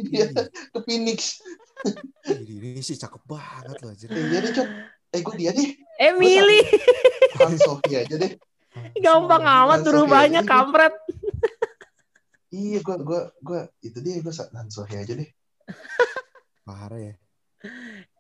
dia 0.08 0.26
ke 0.72 0.78
Phoenix. 0.84 1.40
Ini 2.26 2.82
sih 2.82 2.98
cakep 2.98 3.22
banget 3.24 3.76
loh 3.82 3.90
anjir. 3.94 4.08
Eh, 4.10 4.24
iya 4.28 4.38
deh, 4.42 4.52
Cok. 4.52 4.68
Eh, 5.14 5.20
gue 5.24 5.34
dia 5.38 5.50
deh. 5.54 5.68
Emily 5.98 6.60
Han 7.40 7.54
Sohee 7.56 8.02
aja 8.04 8.16
deh. 8.18 8.32
Gampang 8.96 9.42
amat 9.42 9.78
ya. 9.82 10.04
banyak 10.04 10.44
kampret 10.44 10.94
Iya, 12.48 12.80
gue, 12.80 12.96
gue, 12.98 13.20
gue, 13.38 13.60
itu 13.82 13.98
dia, 14.00 14.16
gue 14.18 14.32
Han 14.32 14.72
Sohee 14.72 14.96
aja 14.96 15.12
deh. 15.12 15.28
Parah 16.64 16.96
ya. 16.96 17.12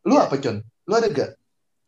Lu 0.04 0.20
apa, 0.20 0.36
Con? 0.36 0.60
Lu 0.84 0.92
ada 0.92 1.08
gak? 1.08 1.30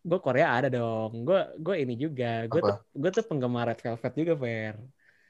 gue 0.01 0.17
Korea 0.17 0.57
ada 0.57 0.73
dong 0.73 1.29
gue 1.29 1.61
gue 1.61 1.77
ini 1.77 1.93
juga 1.93 2.49
gue 2.49 2.57
tuh 2.57 2.73
gue 2.91 3.11
tuh 3.13 3.21
penggemar 3.21 3.69
Red 3.69 3.85
Velvet 3.85 4.13
juga 4.17 4.33
Fer 4.35 4.75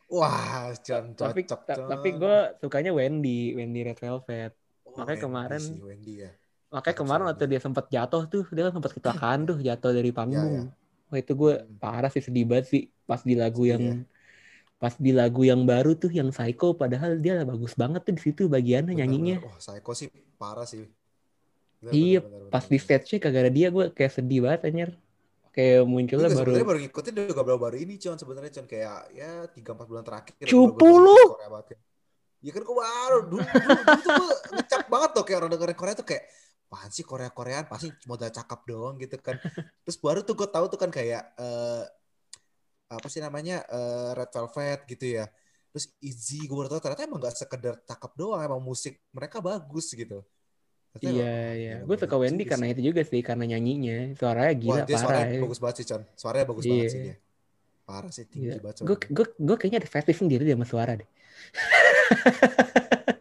Wah, 0.07 0.71
Con, 0.79 1.11
tapi 1.13 1.43
cocok, 1.43 1.61
ta- 1.67 1.91
tapi 1.91 2.15
gue 2.15 2.37
sukanya 2.57 2.95
Wendy 2.95 3.51
Wendy 3.51 3.83
Red 3.83 3.99
Velvet 3.99 4.55
Oh, 4.87 4.95
makanya 4.95 5.11
Wendy 5.11 5.27
kemarin- 5.27 5.67
sih, 5.67 5.83
Wendy 5.83 6.13
ya. 6.23 6.31
makanya 6.71 6.97
kemarin 6.97 7.25
waktu 7.27 7.45
dia 7.47 7.59
sempat 7.59 7.91
jatuh 7.91 8.23
tuh 8.27 8.47
dia 8.47 8.63
kan 8.63 8.73
sempat 8.73 8.93
kecelakaan 8.95 9.41
tuh 9.45 9.59
jatuh 9.59 9.91
dari 9.91 10.11
panggung 10.11 10.55
Iya, 10.55 10.63
wah 11.11 11.19
itu 11.19 11.33
gue 11.35 11.53
Hmm. 11.59 11.75
parah 11.77 12.07
sih 12.09 12.23
sedih 12.23 12.47
banget 12.47 12.67
sih 12.71 12.83
pas 13.11 13.27
di 13.27 13.35
lagu 13.35 13.67
yang 13.67 13.83
ya. 13.83 13.97
pas 14.79 14.95
di 14.95 15.11
lagu 15.11 15.43
yang 15.43 15.67
baru 15.67 15.99
tuh 15.99 16.15
yang 16.15 16.31
Psycho 16.31 16.79
padahal 16.79 17.19
dia 17.19 17.43
bagus 17.43 17.75
banget 17.75 18.07
tuh 18.07 18.15
di 18.15 18.23
situ 18.23 18.47
bagiannya 18.47 18.95
Bener, 18.95 19.03
nyanyinya 19.03 19.37
bener. 19.43 19.51
Wah, 19.51 19.59
Psycho 19.59 19.93
sih 19.99 20.09
parah 20.39 20.63
sih. 20.71 20.87
Bener, 21.83 21.91
Iya, 21.91 22.19
bener, 22.23 22.47
bener, 22.47 22.53
pas 22.55 22.63
bener, 22.63 22.73
di 22.73 22.79
stage-nya 22.79 23.19
kagak 23.19 23.43
ada 23.43 23.53
dia 23.53 23.69
gue 23.75 23.85
kayak 23.91 24.13
sedih 24.15 24.41
banget 24.47 24.61
anjir 24.71 24.91
kayak 25.51 25.83
munculnya 25.83 26.31
baru 26.31 26.39
sebenarnya 26.47 26.69
baru 26.71 26.81
ngikutin 26.87 27.15
juga 27.27 27.43
baru-baru 27.43 27.77
ini 27.83 27.95
Con 27.99 28.15
sebenarnya 28.15 28.51
Con 28.55 28.67
kayak 28.71 28.99
ya 29.11 29.31
3 29.51 29.59
4 29.59 29.91
bulan 29.91 30.05
terakhir 30.07 30.33
Cupu 30.47 30.91
lu! 31.03 31.19
Ya 32.41 32.51
kan 32.57 32.63
gue 32.65 32.77
baru 32.77 33.19
dulu 33.29 33.43
dulu, 33.45 33.81
dulu 33.85 34.01
tuh 34.01 34.13
gue 34.17 34.31
ngecap 34.57 34.83
banget 34.89 35.11
tuh 35.13 35.25
kayak 35.27 35.39
orang 35.45 35.51
dengerin 35.53 35.77
Korea 35.77 35.95
tuh 35.99 36.07
kayak 36.09 36.25
apaan 36.71 36.91
sih 36.95 37.03
Korea 37.03 37.31
Koreaan 37.35 37.67
pasti 37.67 37.91
modal 38.07 38.31
cakep 38.31 38.61
doang 38.65 38.95
gitu 38.97 39.19
kan. 39.19 39.37
Terus 39.85 39.99
baru 39.99 40.23
tuh 40.23 40.39
gue 40.39 40.49
tahu 40.49 40.65
tuh 40.71 40.79
kan 40.79 40.89
kayak 40.89 41.35
eh 41.37 41.85
apa 42.91 43.07
sih 43.07 43.23
namanya 43.23 43.63
eh, 43.71 44.11
Red 44.19 44.31
Velvet 44.35 44.81
gitu 44.91 45.07
ya. 45.07 45.25
Terus 45.71 45.87
Izzy 46.03 46.51
gue 46.51 46.57
baru 46.59 46.67
tahu 46.67 46.83
ternyata 46.83 47.07
emang 47.07 47.23
gak 47.23 47.39
sekedar 47.39 47.75
cakep 47.87 48.13
doang 48.19 48.43
emang 48.43 48.59
musik 48.59 48.99
mereka 49.15 49.39
bagus 49.39 49.95
gitu. 49.95 50.27
Iya 50.99 51.55
iya, 51.55 51.75
gila, 51.79 51.87
gue 51.87 51.97
suka 52.03 52.17
Wendy 52.19 52.43
karena 52.43 52.67
sih. 52.67 52.73
itu 52.75 52.83
juga 52.91 53.07
sih 53.07 53.23
karena 53.23 53.47
nyanyinya 53.47 54.11
suaranya 54.19 54.55
gila 54.59 54.75
Wah, 54.75 54.83
dia 54.83 54.97
parah 54.99 55.07
suaranya 55.07 55.31
ya. 55.31 55.41
bagus 55.47 55.59
banget 55.63 55.77
sih, 55.79 55.87
Con. 55.87 56.03
Suaranya 56.19 56.47
bagus 56.51 56.65
banget 56.67 56.83
Iya. 56.83 56.91
sih 56.91 57.01
dia. 57.07 57.17
Parah 57.87 58.11
sih, 58.11 58.25
tinggi 58.27 58.47
Iya. 58.51 58.59
banget 58.59 58.77
Gue 58.83 58.97
gue 58.99 59.27
gue 59.39 59.57
kayaknya 59.57 59.79
ada 59.87 59.91
fetish 59.95 60.19
sendiri 60.19 60.43
deh 60.43 60.55
sama 60.59 60.67
suara 60.67 60.93
deh. 60.99 61.07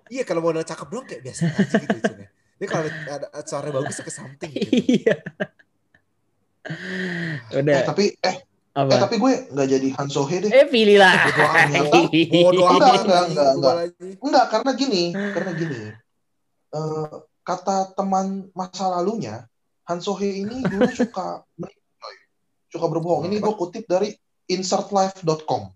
Iya, 0.09 0.25
kalau 0.25 0.41
modal 0.41 0.65
cakep 0.65 0.87
doang 0.89 1.05
kayak 1.05 1.21
biasa 1.21 1.45
aja 1.53 1.77
gitu 1.85 1.97
Con. 2.01 2.17
ya. 2.17 2.29
Dia 2.57 2.67
kalau 2.67 2.89
ada 2.89 3.27
suaranya 3.45 3.73
bagus 3.77 4.01
ke 4.01 4.09
something 4.09 4.49
gitu. 4.49 4.73
Iya. 5.05 5.15
Udah 7.53 7.73
Eh, 7.77 7.85
tapi, 7.85 8.05
eh, 8.17 8.35
apa? 8.85 8.91
eh, 8.95 9.01
tapi 9.01 9.15
gue 9.19 9.31
nggak 9.51 9.67
jadi 9.67 9.87
Han 9.99 10.07
Sohee 10.07 10.39
deh. 10.45 10.49
Eh 10.51 10.65
pilih 10.69 10.97
lah. 11.01 11.13
Bodo 11.27 11.43
amat. 11.43 12.09
Iya. 12.15 12.43
Bodo 12.45 12.61
Enggak, 12.63 12.93
enggak, 13.03 13.23
enggak, 13.29 13.49
enggak. 13.55 13.75
Enggak, 14.23 14.45
karena 14.51 14.71
gini, 14.75 15.03
karena 15.13 15.51
gini. 15.55 15.81
Eh, 16.69 17.13
kata 17.41 17.77
teman 17.97 18.49
masa 18.53 18.93
lalunya, 18.93 19.49
Han 19.89 19.99
Sohee 19.99 20.45
ini 20.45 20.61
dulu 20.61 20.85
suka 20.99 21.41
suka 22.69 22.85
berbohong. 22.85 23.25
Ini 23.25 23.41
gue 23.41 23.53
kutip 23.57 23.89
dari 23.89 24.13
insertlife.com. 24.49 25.73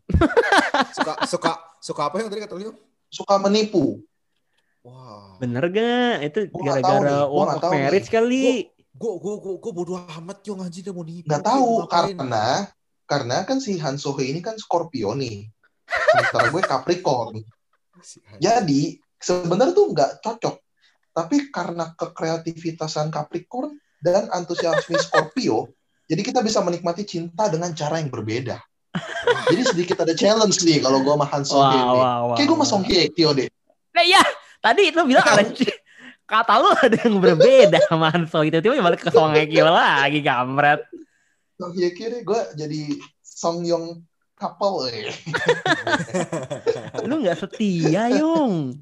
Suka 0.94 1.14
suka 1.26 1.52
suka 1.82 2.02
apa 2.10 2.22
yang 2.22 2.30
tadi 2.30 2.42
kata 2.46 2.58
lu? 2.58 2.74
Suka 3.10 3.38
menipu. 3.42 4.02
Wah. 4.84 5.40
Bener 5.40 5.64
gak? 5.72 6.28
Itu 6.28 6.40
gara-gara 6.60 7.24
nggak 7.24 7.26
of 7.30 7.72
Marriage 7.72 8.10
nih. 8.10 8.14
kali. 8.14 8.44
Gue 8.94 9.12
gue 9.18 9.36
gue 9.42 9.54
gue 9.58 9.72
bodoh 9.74 9.98
amat 9.98 10.38
yo 10.46 10.54
anjing 10.60 10.86
dia 10.86 10.94
mau 10.94 11.02
nipu. 11.02 11.26
Nggak 11.26 11.42
dia 11.42 11.50
tahu 11.50 11.66
mau 11.66 11.80
ngapain. 11.88 12.16
karena 12.18 12.46
karena 13.04 13.44
kan 13.44 13.60
si 13.60 13.76
Han 13.80 14.00
ini 14.00 14.40
kan 14.40 14.56
Scorpio 14.56 15.14
nih. 15.14 15.48
Sementara 15.88 16.48
gue 16.50 16.64
Capricorn. 16.64 17.36
Jadi 18.44 18.98
sebenarnya 19.20 19.74
tuh 19.76 19.88
nggak 19.92 20.12
cocok. 20.24 20.56
Tapi 21.14 21.54
karena 21.54 21.94
kekreativitasan 21.94 23.14
Capricorn 23.14 23.78
dan 24.02 24.28
antusiasme 24.34 24.98
Scorpio, 25.06 25.70
jadi 26.10 26.20
kita 26.26 26.44
bisa 26.44 26.60
menikmati 26.60 27.08
cinta 27.08 27.48
dengan 27.48 27.72
cara 27.72 28.02
yang 28.02 28.10
berbeda. 28.10 28.60
Jadi 29.50 29.62
sedikit 29.66 30.04
ada 30.04 30.14
challenge 30.14 30.62
nih 30.66 30.82
kalau 30.82 31.02
gue 31.02 31.14
sama 31.14 31.26
Han 31.30 31.44
wah, 31.54 32.18
wah. 32.34 32.36
Kayak 32.36 32.48
gue 32.50 32.58
sama. 32.58 32.66
Song 32.68 32.84
Hye 32.86 33.10
Kyo 33.14 33.32
deh. 33.34 33.48
Nah 33.94 34.04
iya, 34.04 34.22
tadi 34.62 34.90
itu 34.90 35.00
bilang 35.06 35.26
ada 35.26 35.46
kata 36.24 36.54
lu 36.62 36.70
ada 36.74 36.98
yang 37.06 37.18
berbeda 37.22 37.78
sama 37.86 38.10
Hanso 38.10 38.42
itu 38.42 38.58
tiba 38.58 38.80
balik 38.82 39.06
ke 39.06 39.12
Song 39.14 39.34
Hye 39.34 39.46
Kyo 39.50 39.70
lagi 39.70 40.20
gamret. 40.22 40.82
Song 41.54 41.74
Hye 41.78 41.94
Kyo 41.94 42.08
deh, 42.10 42.22
gue 42.26 42.42
jadi 42.58 42.82
Song 43.22 43.62
Yong 43.62 44.02
couple. 44.34 44.90
Eh. 44.90 45.14
Lu 47.06 47.22
nggak 47.22 47.38
setia, 47.40 48.10
Yung. 48.18 48.82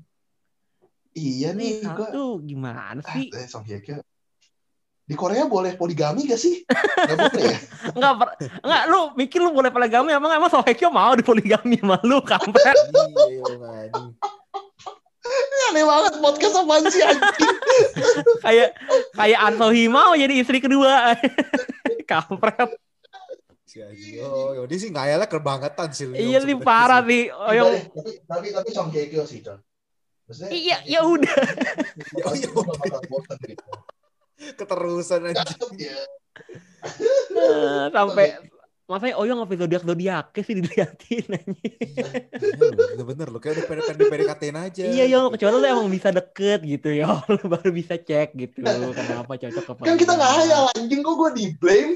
Iya 1.12 1.52
nih, 1.52 1.84
Nih, 1.84 1.92
gue 1.92 2.08
satu 2.08 2.40
gimana 2.40 3.04
Ah, 3.04 3.12
sih? 3.20 3.28
eh, 3.36 3.48
Song 3.52 3.68
Hye 3.68 3.84
Kyo. 3.84 4.00
Di 5.04 5.20
Korea 5.20 5.44
boleh 5.44 5.76
poligami 5.76 6.24
gak 6.24 6.40
sih? 6.40 6.64
Gak 6.72 7.18
boleh 7.20 7.44
ya? 7.52 7.58
Enggak, 8.00 8.14
per- 8.16 8.36
enggak 8.64 8.84
lu 8.88 9.00
mikir 9.20 9.44
lu 9.44 9.52
boleh 9.52 9.68
poligami 9.68 10.16
emang 10.16 10.32
emang 10.32 10.48
Song 10.48 10.64
Hye 10.64 10.72
Kyo 10.72 10.88
mau 10.88 11.12
dipoligami 11.12 11.76
sama 11.84 12.00
lu 12.08 12.24
kampret. 12.24 12.78
Iya 13.28 13.44
aneh 15.72 15.84
banget 15.88 16.14
podcast 16.20 16.56
apaan 16.60 16.84
sih 16.92 17.02
anjing? 17.02 17.56
kayak 18.46 18.70
kayak 19.16 19.40
Ansohi 19.40 19.88
mau 19.88 20.12
jadi 20.14 20.34
istri 20.44 20.60
kedua. 20.60 21.16
kampret. 22.12 22.70
Si 23.64 23.80
anjing. 23.80 24.20
Oh, 24.26 24.52
yo, 24.52 24.68
dia 24.68 24.78
sih 24.78 24.92
ngayalnya 24.92 25.28
kebangetan 25.32 25.90
sih. 25.96 26.12
Iya 26.12 26.44
nih 26.44 26.60
parah 26.60 27.00
sih. 27.08 27.32
nih. 27.32 27.36
Oh, 27.36 27.54
yang 27.56 27.70
Tapi, 28.28 28.48
tapi, 28.52 28.70
Song 28.76 28.92
Hye 28.92 29.08
Kyo 29.08 29.24
sih. 29.24 29.40
Maksudnya, 30.28 30.52
Iya, 30.52 30.78
ya 30.88 31.00
udah. 31.08 31.38
Ya, 32.20 32.26
ya 32.28 32.36
gitu. 32.36 32.62
Keterusan 34.60 35.32
anjing. 35.32 35.48
Cakep 35.48 35.72
ya. 35.80 36.00
Eh, 37.32 37.84
sampai 37.94 38.28
Masanya 38.92 39.16
Oyong 39.16 39.40
apa 39.40 39.56
zodiak 39.56 39.84
zodiak 39.84 40.26
sih 40.36 40.52
diliatin 40.52 41.24
anjing. 41.40 41.76
Iya, 41.80 42.06
Bener-bener 42.92 43.28
lo 43.32 43.40
kayak 43.40 43.56
udah 43.56 43.66
pengen 43.66 43.84
pengen 43.88 44.08
PDKT-in 44.12 44.58
aja. 44.60 44.84
Iya 44.84 45.06
Yong, 45.08 45.32
kecuali 45.32 45.56
lu 45.56 45.66
emang 45.66 45.88
bisa 45.88 46.12
deket 46.12 46.60
gitu 46.62 46.90
ya, 46.92 47.08
lu 47.26 47.40
baru 47.48 47.72
bisa 47.72 47.96
cek 47.96 48.36
gitu. 48.36 48.60
Kenapa 48.60 49.32
cocok 49.40 49.66
apa 49.72 49.82
Kan 49.82 49.96
kita 49.96 50.12
enggak. 50.12 50.28
nggak 50.28 50.32
hayal 50.44 50.64
anjing 50.76 51.00
kok 51.00 51.16
gue 51.16 51.30
di 51.32 51.46
blame. 51.56 51.94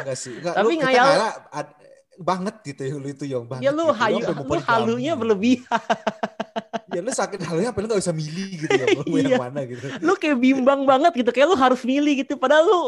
Enggak 0.00 0.16
sih. 0.16 0.32
Enggak, 0.34 0.54
Tapi 0.56 0.72
ngayal- 0.80 1.34
banget 2.16 2.54
gitu 2.64 2.80
ya 2.80 2.94
lu 2.96 3.08
itu 3.12 3.24
Yong 3.28 3.44
banget. 3.44 3.62
Ya 3.62 3.70
lu 3.70 3.92
gitu. 3.92 4.00
hayu, 4.00 4.16
lu 4.24 4.56
halunya 4.64 5.12
berlebihan. 5.12 5.80
Ya 6.88 7.04
lu 7.04 7.12
sakit 7.12 7.44
halunya 7.44 7.68
apa 7.70 7.78
lu 7.78 7.92
gak 7.92 8.00
bisa 8.00 8.16
milih 8.16 8.48
gitu 8.56 8.72
ya. 8.72 8.86
Lu 8.96 9.04
mau 9.04 9.16
Iya. 9.20 9.28
yang 9.36 9.42
mana 9.44 9.60
gitu. 9.68 9.84
Lu 10.00 10.16
kayak 10.16 10.40
bimbang 10.40 10.88
banget 10.88 11.12
gitu, 11.12 11.28
kayak 11.28 11.52
lu 11.52 11.56
harus 11.60 11.84
milih 11.84 12.24
gitu. 12.24 12.40
Padahal 12.40 12.64
lu 12.64 12.80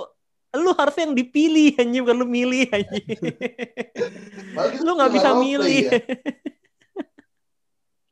lu 0.55 0.73
harusnya 0.73 1.05
yang 1.05 1.13
dipilih 1.13 1.77
anjing 1.77 2.01
bukan 2.01 2.17
lu 2.17 2.27
milih 2.27 2.65
anjing. 2.71 3.05
Lu 4.81 4.91
nggak 4.95 5.13
bisa 5.13 5.31
milih. 5.37 5.85
ya. 5.85 5.93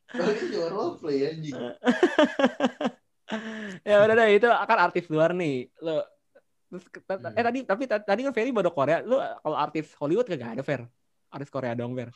Malah 0.07 0.33
kita 0.33 0.47
cuma 0.53 0.67
role 0.69 0.93
play 0.97 1.27
anjing. 1.27 1.53
ya 3.89 3.95
udah 3.99 4.15
deh 4.15 4.29
itu 4.33 4.47
akan 4.47 4.77
artis 4.79 5.05
luar 5.09 5.33
nih. 5.33 5.67
Lu 5.81 5.97
terus 6.67 6.85
kita- 6.87 7.17
Hmm. 7.17 7.33
eh 7.33 7.43
tadi 7.43 7.59
tapi 7.63 7.83
tadi 7.87 8.21
kan 8.23 8.31
Ferry 8.31 8.51
baru 8.51 8.71
Korea. 8.71 9.01
Lu 9.01 9.17
kalau 9.17 9.57
artis 9.57 9.91
Hollywood 9.97 10.25
kagak 10.25 10.55
ada 10.55 10.63
Fer. 10.63 10.85
Artis 11.27 11.49
Korea 11.49 11.73
dong 11.73 11.91
Fer. 11.91 12.13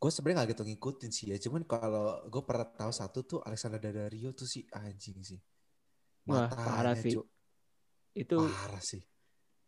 Gue 0.00 0.08
sebenarnya 0.08 0.48
gak 0.48 0.56
gitu 0.56 0.62
ngikutin 0.64 1.10
sih 1.12 1.28
ya. 1.28 1.36
Cuman 1.36 1.60
kalau 1.68 2.24
gue 2.24 2.40
pernah 2.40 2.64
tahu 2.64 2.88
satu 2.88 3.20
tuh 3.20 3.38
Alexander 3.44 3.76
Daddario 3.76 4.32
tuh 4.32 4.48
sih 4.48 4.64
anjing 4.72 5.20
sih. 5.20 5.36
Wah, 6.24 6.48
Matanya, 6.48 6.64
parah 6.64 6.94
sih. 6.96 7.20
Itu 8.16 8.36
Parah 8.40 8.80
sih. 8.80 9.04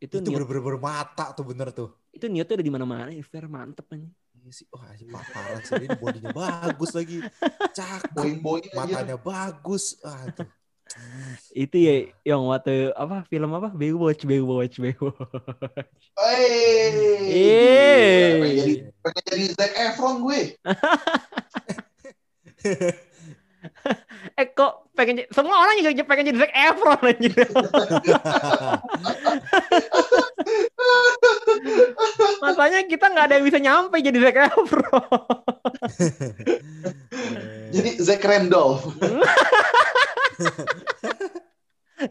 Itu 0.03 0.19
Itu, 0.19 0.35
bener-bener 0.35 0.83
mata 0.83 1.31
tuh 1.31 1.47
bener 1.47 1.71
tuh. 1.71 1.95
itu 2.11 2.27
niatnya 2.27 2.59
ada 2.59 2.67
di 2.67 2.73
mana-mana 2.75 3.07
ya 3.09 3.23
Fer 3.23 3.47
mantep 3.47 3.87
anjing. 3.89 4.11
Iya 4.35 4.51
sih, 4.51 4.67
wah 4.75 4.91
anjing 4.91 5.09
parah, 5.09 5.63
sih. 5.63 5.79
Ini 5.79 5.97
bodinya 5.97 6.31
bagus 6.35 6.91
lagi. 6.93 7.23
Cakep. 7.71 8.11
Boing-boing 8.11 8.67
aja. 8.67 8.77
Matanya 8.83 9.17
bagus. 9.17 9.95
Ah, 10.03 10.27
tuh. 10.35 10.51
Itu 11.55 11.77
ya 11.79 12.11
yang 12.21 12.43
waktu 12.45 12.93
apa 12.93 13.25
film 13.31 13.55
apa 13.55 13.71
Baywatch 13.73 14.27
Baywatch 14.27 14.77
Baywatch. 14.77 16.05
Hey, 16.19 16.93
Eh. 17.33 18.37
pengen 18.37 18.57
jadi 18.61 18.75
pengen 19.01 19.23
jadi 19.25 19.45
Zac 19.57 19.73
Efron 19.73 20.21
gue. 20.21 20.43
eh 24.41 24.47
kok 24.53 24.91
pengen 24.93 25.25
semua 25.33 25.57
orang 25.57 25.81
juga 25.81 26.05
pengen 26.05 26.29
jadi 26.33 26.39
Zac 26.45 26.53
Efron 26.53 27.01
anjir. 27.01 27.33
Masanya 32.43 32.81
kita 32.87 33.07
nggak 33.09 33.27
ada 33.31 33.35
yang 33.39 33.47
bisa 33.47 33.59
nyampe 33.59 33.97
jadi 33.99 34.19
Zac 34.21 34.37
Efron. 34.51 34.85
Jadi 37.73 37.97
Zac 38.05 38.21
Randolph. 38.21 38.85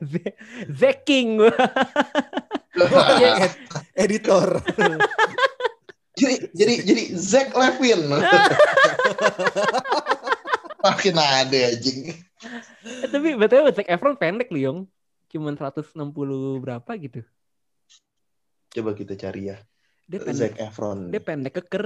Z- 0.02 0.36
Zac 0.74 1.06
King 1.06 1.38
editor. 3.94 4.48
jadi 6.18 6.36
jadi 6.54 6.74
jadi 6.82 7.04
Zac 7.14 7.54
Levin. 7.54 8.02
Makin 10.82 11.16
ada 11.16 11.58
anjing. 11.70 12.14
Eh, 12.82 13.08
Tapi 13.08 13.38
betul 13.38 13.70
Zac 13.70 13.86
Efron 13.86 14.16
pendek 14.16 14.50
Liong. 14.50 14.90
Cuman 15.30 15.56
160 15.56 15.94
berapa 16.60 16.92
gitu. 16.98 17.22
Coba 18.72 18.92
kita 18.92 19.14
cari 19.16 19.50
ya. 19.50 19.58
Dia 20.06 20.20
pendek. 20.20 20.54
Zac 20.54 20.60
Efron. 20.60 21.00
Dia 21.08 21.22
pendek 21.22 21.54
keker. 21.56 21.86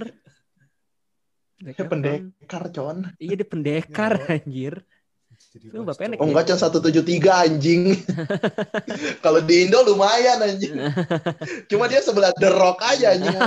Zac 1.55 1.71
Dia 1.71 1.83
Efron. 1.83 1.89
pendekar, 1.91 2.63
con. 2.69 2.97
Iya 3.15 3.35
dia 3.35 3.47
pendekar 3.47 4.13
Iya. 4.17 4.33
anjir. 4.39 4.75
Jadi 5.51 5.67
Lu 5.69 5.83
nggak 5.83 5.99
pendek 5.99 6.17
Oh 6.19 6.25
ya? 6.25 6.31
enggak, 6.31 6.45
con 6.47 6.59
173 6.59 7.31
anjing. 7.47 7.81
Kalau 9.23 9.39
di 9.39 9.67
Indo 9.67 9.83
lumayan 9.83 10.39
anjing. 10.41 10.75
Cuma 11.69 11.85
dia 11.85 11.99
sebelah 11.99 12.31
The 12.33 12.49
Rock 12.49 12.79
aja 12.81 13.13
anjing. 13.13 13.35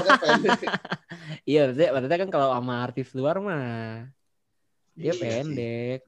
Iya, 1.48 1.64
maksudnya, 1.64 1.90
maksudnya 1.96 2.18
kan 2.20 2.30
kalau 2.30 2.48
sama 2.52 2.74
artis 2.84 3.08
luar 3.16 3.40
mah 3.40 4.04
dia 4.98 5.14
Iya 5.14 5.14
pendek. 5.14 6.00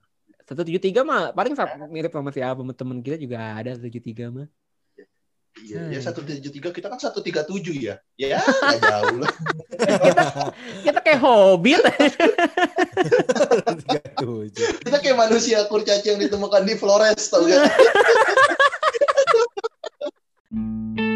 173 0.50 1.06
mah 1.06 1.30
paling 1.30 1.54
sama- 1.54 1.86
mirip 1.86 2.10
sama 2.10 2.34
siapa 2.34 2.58
temen 2.74 2.98
kita 2.98 3.14
juga 3.14 3.38
ada 3.38 3.70
173 3.78 4.34
mah. 4.34 4.50
Iya, 5.60 5.92
ya 5.94 6.00
173 6.02 6.74
kita 6.74 6.86
kan 6.90 6.98
137 6.98 7.78
ya. 7.78 8.02
Ya, 8.18 8.42
nggak 8.42 8.82
jauh 8.82 9.16
lah. 9.18 9.30
Kita 10.82 10.98
kayak 11.02 11.20
hobbit. 11.22 11.78
Tiga 13.82 14.00
tujuh. 14.18 14.66
Kita 14.82 14.96
kayak 15.02 15.16
manusia 15.18 15.58
kurcaci 15.66 16.06
yang 16.14 16.20
ditemukan 16.22 16.62
di 16.66 16.74
Flores 16.78 17.30
tau 17.30 17.46
gak? 17.46 17.66